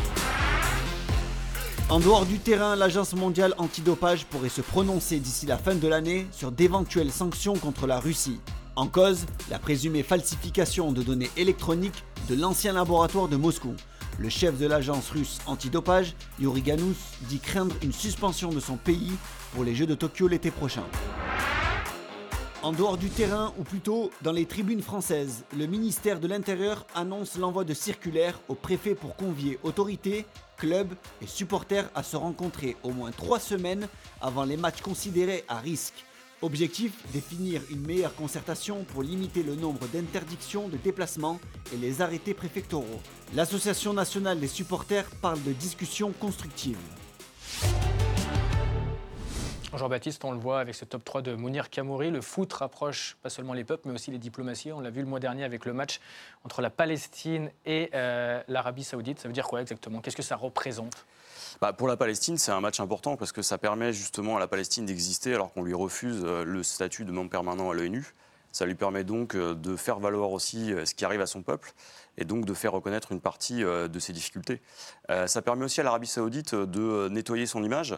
En 1.89 1.99
dehors 1.99 2.28
du 2.28 2.38
terrain, 2.38 2.75
l'Agence 2.75 3.15
mondiale 3.15 3.56
antidopage 3.58 4.25
pourrait 4.25 4.49
se 4.49 4.62
prononcer 4.62 5.19
d'ici 5.19 5.47
la 5.47 5.58
fin 5.58 5.73
de 5.73 5.88
l'année 5.88 6.28
sur 6.32 6.52
d'éventuelles 6.52 7.12
sanctions 7.12 7.56
contre 7.56 7.88
la 7.88 7.99
Russie. 7.99 8.39
En 8.75 8.86
cause, 8.86 9.25
la 9.49 9.58
présumée 9.58 10.04
falsification 10.04 10.91
de 10.91 11.02
données 11.02 11.32
électroniques 11.36 12.04
de 12.30 12.36
l'ancien 12.36 12.73
laboratoire 12.73 13.28
de 13.28 13.38
Moscou. 13.38 13.73
Le 14.19 14.30
chef 14.30 14.60
de 14.60 14.67
l'agence 14.67 15.10
russe 15.10 15.39
antidopage, 15.47 16.13
Yuri 16.39 16.62
Ganous, 16.62 16.95
dit 17.28 17.39
craindre 17.39 17.75
une 17.82 17.93
suspension 17.93 18.49
de 18.49 18.60
son 18.60 18.78
pays 18.78 19.13
pour 19.56 19.63
les 19.63 19.73
Jeux 19.73 19.88
de 19.88 19.95
Tokyo 19.95 20.28
l'été 20.28 20.52
prochain. 20.52 20.84
En 22.62 22.74
dehors 22.74 22.98
du 22.98 23.10
terrain, 23.10 23.54
ou 23.58 23.63
plutôt 23.63 24.12
dans 24.22 24.34
les 24.34 24.45
tribunes 24.45 24.82
françaises, 24.82 25.45
le 25.58 25.65
ministère 25.65 26.19
de 26.19 26.28
l'Intérieur 26.28 26.86
annonce 26.93 27.38
l'envoi 27.38 27.63
de 27.63 27.74
circulaires 27.74 28.38
au 28.50 28.54
préfet 28.54 28.95
pour 28.95 29.15
convier 29.15 29.58
autorités, 29.63 30.26
clubs 30.58 30.93
et 31.22 31.28
supporters 31.28 31.89
à 31.95 32.04
se 32.04 32.17
rencontrer 32.17 32.76
au 32.84 32.91
moins 32.91 33.12
trois 33.12 33.39
semaines 33.39 33.88
avant 34.19 34.43
les 34.43 34.58
matchs 34.58 34.82
considérés 34.82 35.45
à 35.48 35.60
risque. 35.60 36.04
Objectif 36.41 36.91
définir 37.13 37.62
une 37.72 37.86
meilleure 37.86 38.15
concertation 38.15 38.84
pour 38.84 39.04
limiter 39.04 39.41
le 39.41 39.56
nombre 39.56 39.88
d'interdictions 39.93 40.67
de 40.67 40.76
déplacement 40.76 41.39
et 41.74 41.78
les 41.78 42.02
arrêtés 42.02 42.34
préfectoraux. 42.34 43.00
L'Association 43.36 43.93
nationale 43.93 44.41
des 44.41 44.48
supporters 44.50 45.10
parle 45.22 45.41
de 45.43 45.54
discussions 45.54 46.12
constructives. 46.12 46.78
Jean-Baptiste, 49.77 50.25
on 50.25 50.32
le 50.32 50.39
voit 50.39 50.60
avec 50.60 50.73
ce 50.73 50.84
top 50.84 51.03
3 51.03 51.21
de 51.21 51.36
Mounir 51.36 51.69
Kamouri. 51.69 52.10
Le 52.10 52.21
foot 52.21 52.51
rapproche 52.53 53.17
pas 53.21 53.29
seulement 53.29 53.53
les 53.53 53.63
peuples, 53.63 53.88
mais 53.88 53.93
aussi 53.93 54.10
les 54.10 54.17
diplomaties. 54.17 54.71
On 54.71 54.79
l'a 54.79 54.89
vu 54.89 55.01
le 55.01 55.08
mois 55.08 55.19
dernier 55.19 55.43
avec 55.43 55.65
le 55.65 55.73
match 55.73 55.99
entre 56.43 56.62
la 56.62 56.69
Palestine 56.71 57.51
et 57.65 57.89
euh, 57.93 58.41
l'Arabie 58.47 58.84
Saoudite. 58.84 59.19
Ça 59.19 59.27
veut 59.27 59.34
dire 59.34 59.47
quoi 59.47 59.62
exactement? 59.62 60.01
Qu'est-ce 60.01 60.15
que 60.15 60.23
ça 60.23 60.36
représente? 60.36 61.05
Bah, 61.62 61.71
pour 61.71 61.88
la 61.88 61.97
Palestine, 61.97 62.38
c'est 62.38 62.51
un 62.51 62.62
match 62.62 62.79
important 62.79 63.15
parce 63.15 63.32
que 63.32 63.41
ça 63.41 63.58
permet 63.58 63.93
justement 63.93 64.38
à 64.38 64.39
la 64.39 64.47
Palestine 64.47 64.86
d'exister 64.86 65.36
alors 65.36 65.53
qu'on 65.53 65.63
lui 65.63 65.75
refuse 65.75 66.21
euh, 66.23 66.43
le 66.43 66.63
statut 66.63 67.05
de 67.05 67.12
membre 67.12 67.29
permanent 67.29 67.69
à 67.69 67.73
l'ONU. 67.73 68.13
Ça 68.51 68.65
lui 68.65 68.75
permet 68.75 69.03
donc 69.03 69.35
euh, 69.35 69.53
de 69.53 69.75
faire 69.75 69.99
valoir 69.99 70.31
aussi 70.31 70.73
euh, 70.73 70.85
ce 70.85 70.95
qui 70.95 71.05
arrive 71.05 71.21
à 71.21 71.27
son 71.27 71.43
peuple 71.43 71.71
et 72.17 72.25
donc 72.25 72.45
de 72.45 72.53
faire 72.53 72.71
reconnaître 72.71 73.12
une 73.12 73.21
partie 73.21 73.63
euh, 73.63 73.88
de 73.88 73.99
ses 73.99 74.12
difficultés. 74.12 74.62
Ça 75.25 75.41
permet 75.41 75.65
aussi 75.65 75.81
à 75.81 75.83
l'Arabie 75.83 76.05
saoudite 76.05 76.53
de 76.53 77.07
nettoyer 77.09 77.47
son 77.47 77.63
image. 77.63 77.95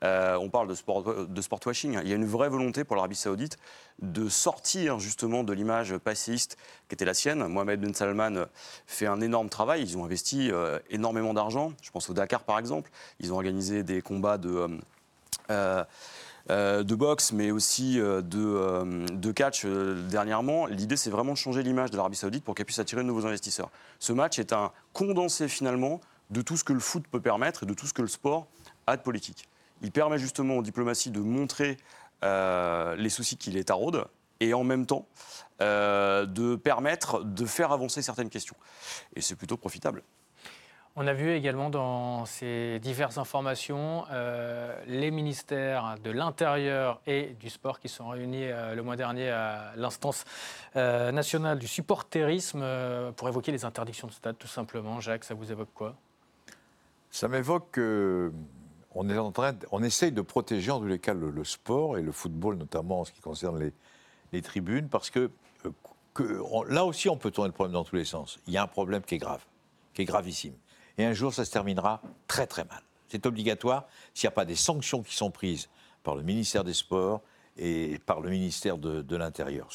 On 0.00 0.48
parle 0.48 0.68
de 0.68 0.76
sport, 0.76 1.26
de 1.26 1.42
sport 1.42 1.58
washing. 1.66 1.98
Il 2.04 2.08
y 2.08 2.12
a 2.12 2.14
une 2.14 2.24
vraie 2.24 2.48
volonté 2.48 2.84
pour 2.84 2.94
l'Arabie 2.94 3.16
saoudite 3.16 3.58
de 4.00 4.28
sortir 4.28 5.00
justement 5.00 5.42
de 5.42 5.52
l'image 5.52 5.96
passéiste 5.98 6.56
qui 6.88 6.94
était 6.94 7.04
la 7.04 7.14
sienne. 7.14 7.44
Mohamed 7.48 7.80
Ben 7.80 7.92
Salman 7.92 8.46
fait 8.86 9.06
un 9.06 9.20
énorme 9.20 9.48
travail. 9.48 9.82
Ils 9.82 9.98
ont 9.98 10.04
investi 10.04 10.52
énormément 10.88 11.34
d'argent. 11.34 11.72
Je 11.82 11.90
pense 11.90 12.08
au 12.08 12.14
Dakar 12.14 12.44
par 12.44 12.60
exemple. 12.60 12.92
Ils 13.18 13.32
ont 13.32 13.36
organisé 13.36 13.82
des 13.82 14.02
combats 14.02 14.38
de... 14.38 14.78
euh, 16.50 16.82
de 16.82 16.94
boxe, 16.94 17.32
mais 17.32 17.50
aussi 17.50 18.00
euh, 18.00 18.20
de, 18.20 18.38
euh, 18.38 19.06
de 19.06 19.32
catch 19.32 19.64
dernièrement. 19.64 20.66
L'idée, 20.66 20.96
c'est 20.96 21.10
vraiment 21.10 21.32
de 21.32 21.38
changer 21.38 21.62
l'image 21.62 21.90
de 21.90 21.96
l'Arabie 21.96 22.16
Saoudite 22.16 22.44
pour 22.44 22.54
qu'elle 22.54 22.66
puisse 22.66 22.78
attirer 22.78 23.02
de 23.02 23.06
nouveaux 23.06 23.26
investisseurs. 23.26 23.70
Ce 23.98 24.12
match 24.12 24.38
est 24.38 24.52
un 24.52 24.72
condensé 24.92 25.48
finalement 25.48 26.00
de 26.30 26.42
tout 26.42 26.56
ce 26.56 26.64
que 26.64 26.72
le 26.72 26.80
foot 26.80 27.04
peut 27.10 27.20
permettre 27.20 27.62
et 27.62 27.66
de 27.66 27.74
tout 27.74 27.86
ce 27.86 27.92
que 27.92 28.02
le 28.02 28.08
sport 28.08 28.46
a 28.86 28.96
de 28.96 29.02
politique. 29.02 29.48
Il 29.82 29.92
permet 29.92 30.18
justement 30.18 30.56
aux 30.56 30.62
diplomaties 30.62 31.10
de 31.10 31.20
montrer 31.20 31.76
les 32.22 33.08
soucis 33.08 33.36
qu'il 33.36 33.56
est 33.56 33.64
taraude 33.64 34.06
et 34.38 34.54
en 34.54 34.62
même 34.62 34.86
temps 34.86 35.06
de 35.58 36.54
permettre 36.54 37.24
de 37.24 37.44
faire 37.44 37.72
avancer 37.72 38.00
certaines 38.00 38.30
questions. 38.30 38.54
Et 39.16 39.20
c'est 39.20 39.34
plutôt 39.34 39.56
profitable. 39.56 40.02
On 40.94 41.06
a 41.06 41.14
vu 41.14 41.32
également 41.32 41.70
dans 41.70 42.26
ces 42.26 42.78
diverses 42.80 43.16
informations 43.16 44.04
euh, 44.10 44.76
les 44.86 45.10
ministères 45.10 45.96
de 46.04 46.10
l'Intérieur 46.10 47.00
et 47.06 47.34
du 47.40 47.48
Sport 47.48 47.80
qui 47.80 47.88
sont 47.88 48.08
réunis 48.08 48.44
euh, 48.44 48.74
le 48.74 48.82
mois 48.82 48.96
dernier 48.96 49.30
à 49.30 49.72
l'instance 49.76 50.26
euh, 50.76 51.10
nationale 51.10 51.58
du 51.58 51.66
supporterisme 51.66 52.62
pour 53.16 53.26
évoquer 53.26 53.52
les 53.52 53.64
interdictions 53.64 54.06
de 54.06 54.12
stade, 54.12 54.36
tout 54.36 54.46
simplement. 54.46 55.00
Jacques, 55.00 55.24
ça 55.24 55.32
vous 55.32 55.50
évoque 55.50 55.72
quoi? 55.72 55.96
Ça 57.10 57.26
m'évoque 57.26 57.74
qu'on 57.74 59.08
est 59.08 59.18
en 59.18 59.32
train, 59.32 59.54
on 59.70 59.82
essaye 59.82 60.12
de 60.12 60.20
protéger 60.20 60.72
en 60.72 60.80
tous 60.80 60.86
les 60.86 60.98
cas 60.98 61.14
le, 61.14 61.44
sport 61.44 61.96
et 61.96 62.02
le 62.02 62.12
football 62.12 62.56
notamment 62.56 63.00
en 63.00 63.04
ce 63.06 63.12
qui 63.12 63.20
concerne 63.22 63.72
les, 64.30 64.42
tribunes 64.42 64.88
parce 64.90 65.08
que 65.08 65.30
là 66.68 66.84
aussi 66.84 67.08
on 67.08 67.16
peut 67.16 67.30
tourner 67.30 67.48
le 67.48 67.54
problème 67.54 67.72
dans 67.72 67.84
tous 67.84 67.96
les 67.96 68.04
sens. 68.04 68.38
Il 68.46 68.52
y 68.52 68.58
a 68.58 68.62
un 68.62 68.66
problème 68.66 69.00
qui 69.02 69.14
est 69.14 69.18
grave, 69.18 69.42
qui 69.94 70.02
est 70.02 70.06
gravissime 70.06 70.54
et 70.98 71.04
un 71.04 71.12
jour 71.12 71.32
ça 71.32 71.44
se 71.44 71.50
terminera 71.50 72.02
très 72.26 72.46
très 72.46 72.64
mal. 72.64 72.82
C'est 73.08 73.26
obligatoire 73.26 73.86
s'il 74.14 74.26
n'y 74.26 74.32
a 74.32 74.34
pas 74.34 74.44
des 74.44 74.56
sanctions 74.56 75.02
qui 75.02 75.14
sont 75.14 75.30
prises 75.30 75.68
par 76.02 76.16
le 76.16 76.22
ministère 76.22 76.64
des 76.64 76.72
Sports 76.72 77.20
et 77.56 77.98
par 78.06 78.20
le 78.20 78.30
ministère 78.30 78.78
de, 78.78 79.16
l'Intérieur. 79.16 79.68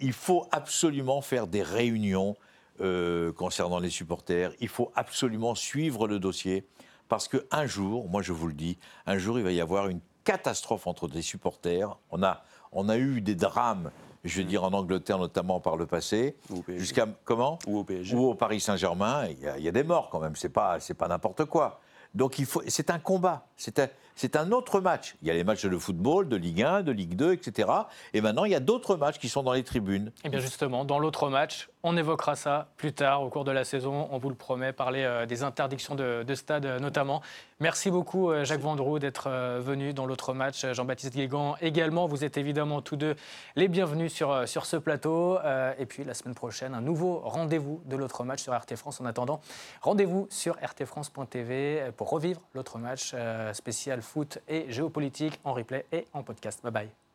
Il 0.00 0.12
faut 0.12 0.48
absolument 0.50 1.20
faire 1.20 1.46
des 1.46 1.62
réunions 1.62 2.36
euh, 2.80 3.32
concernant 3.32 3.78
les 3.78 3.90
supporters, 3.90 4.52
il 4.60 4.68
faut 4.68 4.92
absolument 4.94 5.54
suivre 5.54 6.06
le 6.08 6.18
dossier, 6.18 6.66
parce 7.08 7.28
qu'un 7.28 7.66
jour, 7.66 8.08
moi 8.08 8.22
je 8.22 8.32
vous 8.32 8.48
le 8.48 8.54
dis, 8.54 8.78
un 9.06 9.16
jour 9.16 9.38
il 9.38 9.44
va 9.44 9.52
y 9.52 9.60
avoir 9.60 9.88
une 9.88 10.00
catastrophe 10.24 10.86
entre 10.86 11.08
des 11.08 11.22
supporters. 11.22 11.96
On 12.10 12.22
a, 12.22 12.44
on 12.72 12.88
a 12.88 12.98
eu 12.98 13.20
des 13.20 13.34
drames 13.34 13.90
je 14.26 14.38
veux 14.38 14.44
dire 14.44 14.64
en 14.64 14.72
Angleterre 14.72 15.18
notamment 15.18 15.60
par 15.60 15.76
le 15.76 15.86
passé. 15.86 16.36
Jusqu'à 16.68 17.06
comment 17.24 17.58
Ou 17.66 17.78
au 17.78 17.84
PSG. 17.84 18.16
Ou 18.16 18.30
au 18.30 18.34
Paris 18.34 18.60
Saint-Germain. 18.60 19.26
Il 19.28 19.62
y, 19.62 19.68
a 19.68 19.72
des 19.72 19.82
morts 19.82 20.08
quand 20.10 20.20
même, 20.20 20.36
c'est 20.36 20.48
pas, 20.48 20.78
pas 20.98 21.08
n'importe 21.08 21.44
quoi. 21.44 21.80
Donc 22.14 22.38
il 22.38 22.46
faut, 22.46 22.62
c'est 22.66 22.90
un 22.90 22.98
combat, 22.98 23.46
c'est 23.56 23.78
un, 23.78 23.88
c'est 24.14 24.36
un 24.36 24.50
autre 24.50 24.80
match. 24.80 25.16
Il 25.20 25.28
y 25.28 25.30
a 25.30 25.34
les 25.34 25.44
matchs 25.44 25.66
de 25.66 25.78
football, 25.78 26.28
de 26.28 26.36
Ligue 26.36 26.62
1, 26.62 26.82
de 26.82 26.92
Ligue 26.92 27.14
2, 27.14 27.34
etc. 27.34 27.68
Et 28.14 28.22
maintenant, 28.22 28.46
il 28.46 28.52
y 28.52 28.54
a 28.54 28.60
d'autres 28.60 28.96
matchs 28.96 29.18
qui 29.18 29.28
sont 29.28 29.42
dans 29.42 29.52
les 29.52 29.62
tribunes. 29.62 30.10
Et 30.24 30.26
eh 30.26 30.28
bien 30.30 30.40
justement, 30.40 30.86
dans 30.86 30.98
l'autre 30.98 31.28
match, 31.28 31.68
on 31.86 31.96
évoquera 31.96 32.34
ça 32.34 32.66
plus 32.76 32.92
tard 32.92 33.22
au 33.22 33.30
cours 33.30 33.44
de 33.44 33.52
la 33.52 33.64
saison, 33.64 34.08
on 34.10 34.18
vous 34.18 34.28
le 34.28 34.34
promet, 34.34 34.72
parler 34.72 35.04
euh, 35.04 35.24
des 35.24 35.44
interdictions 35.44 35.94
de, 35.94 36.34
stade 36.34 36.66
euh, 36.66 36.80
notamment. 36.80 37.22
Merci 37.60 37.92
beaucoup 37.92 38.28
euh, 38.28 38.44
Jacques 38.44 38.60
Vendroux 38.60 38.98
d'être 38.98 39.30
venu 39.60 39.94
dans 39.94 40.04
l'autre 40.04 40.34
match. 40.34 40.66
Jean-Baptiste 40.72 41.14
Guégan 41.14 41.54
également, 41.60 42.08
vous 42.08 42.24
êtes 42.24 42.38
évidemment 42.38 42.82
tous 42.82 42.96
deux 42.96 43.14
les 43.54 43.68
bienvenus 43.68 44.12
sur, 44.12 44.48
sur 44.48 44.66
ce 44.66 44.76
plateau. 44.76 45.38
Et 45.78 45.86
puis 45.86 46.02
la 46.02 46.14
semaine 46.14 46.34
prochaine, 46.34 46.74
un 46.74 46.80
nouveau 46.80 47.20
rendez-vous 47.20 47.80
de 47.84 47.96
l'autre 47.96 48.24
match 48.24 48.42
sur 48.42 48.52
RT 48.52 48.74
France. 48.74 49.00
En 49.00 49.06
attendant, 49.06 49.40
rendez-vous 49.80 50.26
sur 50.28 50.56
rtfrance.tv 50.56 51.92
pour 51.96 52.10
revivre 52.10 52.40
l'autre 52.52 52.78
match 52.78 53.14
spécial 53.52 54.02
foot 54.02 54.38
et 54.48 54.66
géopolitique 54.70 55.38
en 55.44 55.52
replay 55.52 55.86
et 55.92 56.06
en 56.12 56.22
podcast. 56.24 56.60
Bye 56.64 56.72
bye. 56.72 57.05